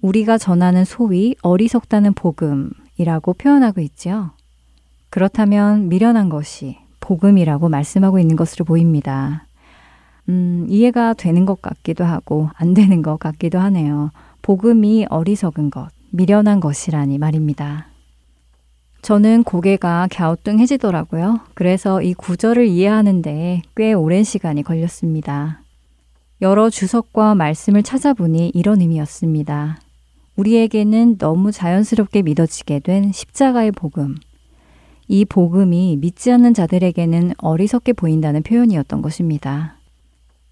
[0.01, 4.31] 우리가 전하는 소위 어리석다는 복음 복음이라고 표현하고 있죠.
[5.09, 9.47] 그렇다면 미련한 것이 복음이라고 말씀하고 있는 것으로 보입니다.
[10.29, 14.11] 음, 이해가 되는 것 같기도 하고 안 되는 것 같기도 하네요.
[14.43, 17.87] 복음이 어리석은 것, 미련한 것이라니 말입니다.
[19.01, 21.39] 저는 고개가 갸우뚱해지더라고요.
[21.55, 25.61] 그래서 이 구절을 이해하는데 꽤 오랜 시간이 걸렸습니다.
[26.41, 29.79] 여러 주석과 말씀을 찾아보니 이런 의미였습니다.
[30.35, 34.15] 우리에게는 너무 자연스럽게 믿어지게 된 십자가의 복음.
[35.09, 39.75] 이 복음이 믿지 않는 자들에게는 어리석게 보인다는 표현이었던 것입니다.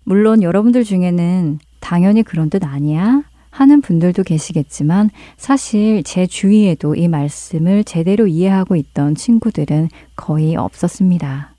[0.03, 3.24] 물론 여러분들 중에는 당연히 그런 뜻 아니야?
[3.51, 11.53] 하는 분들도 계시겠지만 사실 제 주위에도 이 말씀을 제대로 이해하고 있던 친구들은 거의 없었습니다.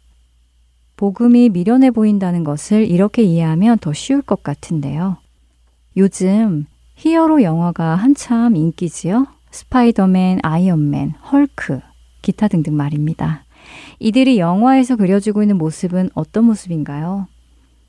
[0.97, 5.19] 복음이 미련해 보인다는 것을 이렇게 이해하면 더 쉬울 것 같은데요.
[5.97, 9.27] 요즘 히어로 영화가 한참 인기지요?
[9.53, 11.81] 스파이더맨, 아이언맨, 헐크,
[12.29, 13.45] 기타 등등 말입니다.
[14.01, 17.26] 이들이 영화에서 그려지고 있는 모습은 어떤 모습인가요?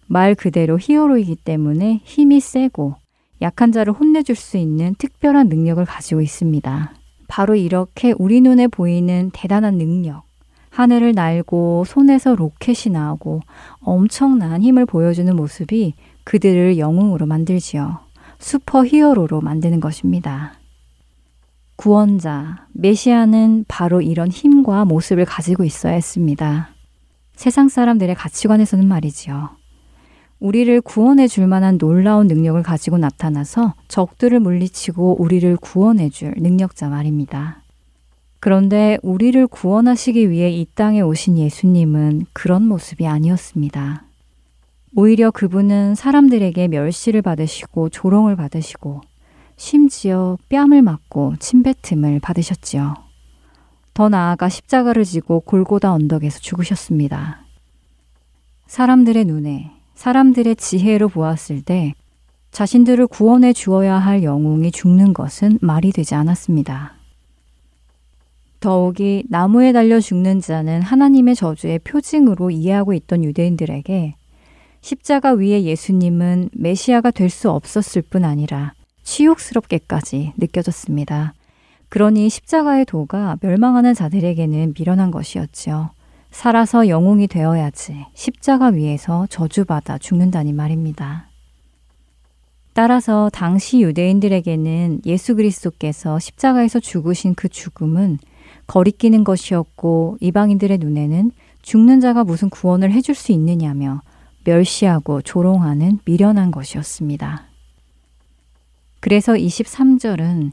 [0.07, 2.95] 말 그대로 히어로이기 때문에 힘이 세고
[3.41, 6.93] 악한 자를 혼내줄 수 있는 특별한 능력을 가지고 있습니다.
[7.27, 10.23] 바로 이렇게 우리 눈에 보이는 대단한 능력,
[10.69, 13.41] 하늘을 날고 손에서 로켓이 나오고
[13.81, 17.99] 엄청난 힘을 보여주는 모습이 그들을 영웅으로 만들지요.
[18.39, 20.58] 슈퍼 히어로로 만드는 것입니다.
[21.79, 26.71] 구원자, 메시아는 바로 이런 힘과 모습을 가지고 있어야 했습니다.
[27.37, 29.51] 세상 사람들의 가치관에서는 말이지요.
[30.41, 37.63] 우리를 구원해 줄 만한 놀라운 능력을 가지고 나타나서 적들을 물리치고 우리를 구원해 줄 능력자 말입니다.
[38.41, 44.03] 그런데 우리를 구원하시기 위해 이 땅에 오신 예수님은 그런 모습이 아니었습니다.
[44.97, 48.99] 오히려 그분은 사람들에게 멸시를 받으시고 조롱을 받으시고
[49.59, 52.93] 심지어 뺨을 맞고 침뱉음을 받으셨지요.
[53.93, 57.43] 더 나아가 십자가를 지고 골고다 언덕에서 죽으셨습니다.
[58.67, 61.93] 사람들의 눈에 사람들의 지혜로 보았을 때
[62.51, 66.93] 자신들을 구원해 주어야 할 영웅이 죽는 것은 말이 되지 않았습니다.
[68.61, 74.15] 더욱이 나무에 달려 죽는 자는 하나님의 저주의 표징으로 이해하고 있던 유대인들에게
[74.79, 78.73] 십자가 위에 예수님은 메시아가 될 수 없었을 뿐 아니라
[79.09, 81.33] 치욕스럽게까지 느껴졌습니다.
[81.89, 85.89] 그러니 십자가의 도가 멸망하는 자들에게는 미련한 것이었지요.
[86.29, 91.27] 살아서 영웅이 되어야지 십자가 위에서 저주받아 죽는다니 말입니다.
[92.73, 98.19] 따라서 당시 유대인들에게는 예수 그리스도께서 십자가에서 죽으신 그 죽음은
[98.67, 101.31] 거리끼는 것이었고 이방인들의 눈에는
[101.63, 104.03] 죽는 자가 무슨 구원을 해줄 수 있느냐며
[104.43, 107.48] 멸시하고 조롱하는 미련한 것이었습니다.
[108.99, 110.51] 그래서 23절은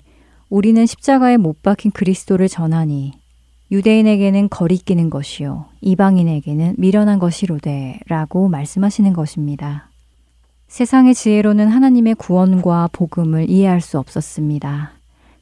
[0.48, 3.12] 우리는 십자가에 못 박힌 그리스도를 전하니
[3.70, 9.90] 유대인에게는 거리끼는 것이요 이방인에게는 미련한 것이로되 라고 말씀하시는 것입니다.
[10.68, 14.92] 세상의 지혜로는 하나님의 구원과 복음을 이해할 수 없었습니다.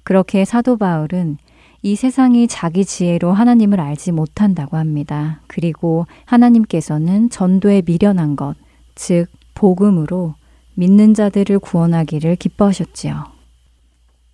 [0.02, 1.38] 그렇게 사도 바울은
[1.82, 5.40] 이 세상이 자기 지혜로 하나님을 알지 못한다고 합니다.
[5.46, 8.54] 그리고 하나님께서는 전도에 미련한 것,
[8.94, 10.34] 즉, 복음으로
[10.74, 13.24] 믿는 자들을 구원하기를 기뻐하셨지요.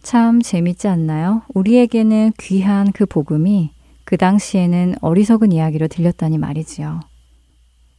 [0.02, 1.42] 참 재밌지 않나요?
[1.52, 3.70] 우리에게는 귀한 그 복음이
[4.04, 7.00] 그 당시에는 어리석은 이야기로 들렸다니 말이지요.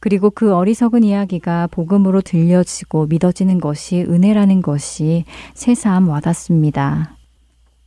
[0.00, 5.24] 그리고 그 어리석은 이야기가 복음으로 들려지고 믿어지는 것이 은혜라는 것이
[5.54, 7.16] 새삼 와닿습니다.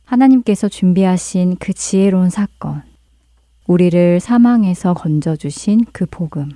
[0.06, 2.82] 하나님께서 준비하신 그 지혜로운 사건,
[3.66, 6.48] 우리를 사망에서 건져주신 그 복음,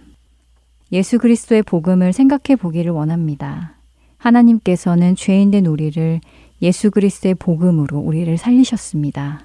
[0.92, 3.79] 예수 그리스도의 복음을 생각해 보기를 원합니다.
[4.20, 6.20] 하나님께서는 죄인된 우리를
[6.62, 9.40] 예수 그리스도의 복음으로 우리를 살리셨습니다.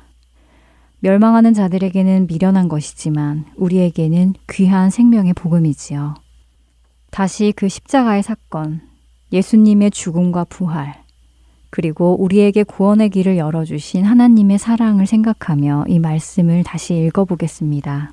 [0.99, 6.15] 멸망하는 자들에게는 미련한 것이지만 우리에게는 귀한 생명의 복음이지요.
[7.11, 8.81] 다시 그 십자가의 사건,
[9.31, 11.05] 예수님의 죽음과 부활,
[11.69, 18.11] 그리고 우리에게 구원의 길을 열어주신 하나님의 사랑을 생각하며 이 말씀을 다시 읽어보겠습니다.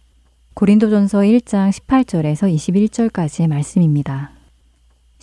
[0.54, 4.41] 고린도전서 1장 18절에서 21절까지의 말씀입니다.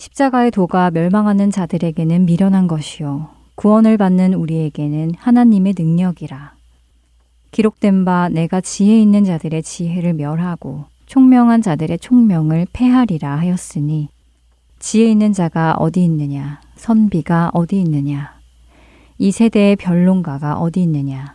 [0.00, 3.28] 십자가의 도가 멸망하는 자들에게는 미련한 것이요.
[3.54, 6.54] 구원을 받는 우리에게는 하나님의 능력이라.
[7.50, 14.08] 기록된 바 내가 지혜 있는 자들의 지혜를 멸하고 총명한 자들의 총명을 패하리라 하였으니
[14.78, 18.38] 지혜 있는 자가 어디 있느냐 선비가 어디 있느냐
[19.18, 21.34] 이 세대의 변론가가 어디 있느냐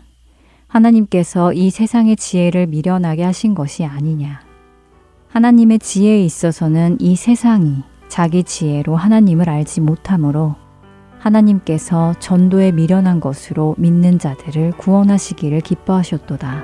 [0.68, 4.40] 하나님께서 이 세상의 지혜를 미련하게 하신 것이 아니냐
[5.28, 7.84] 하나님의 지혜에 있어서는 이 세상이
[8.16, 10.56] 자기 지혜로 하나님을 알지 못하므로
[11.20, 16.64] 하나님께서 전도에 미련한 것으로 믿는 자들을 구원하시기를 기뻐하셨도다.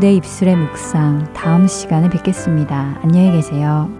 [0.00, 3.00] 내 입술의 묵상 다음 시간에 뵙겠습니다.
[3.02, 3.99] 안녕히 계세요.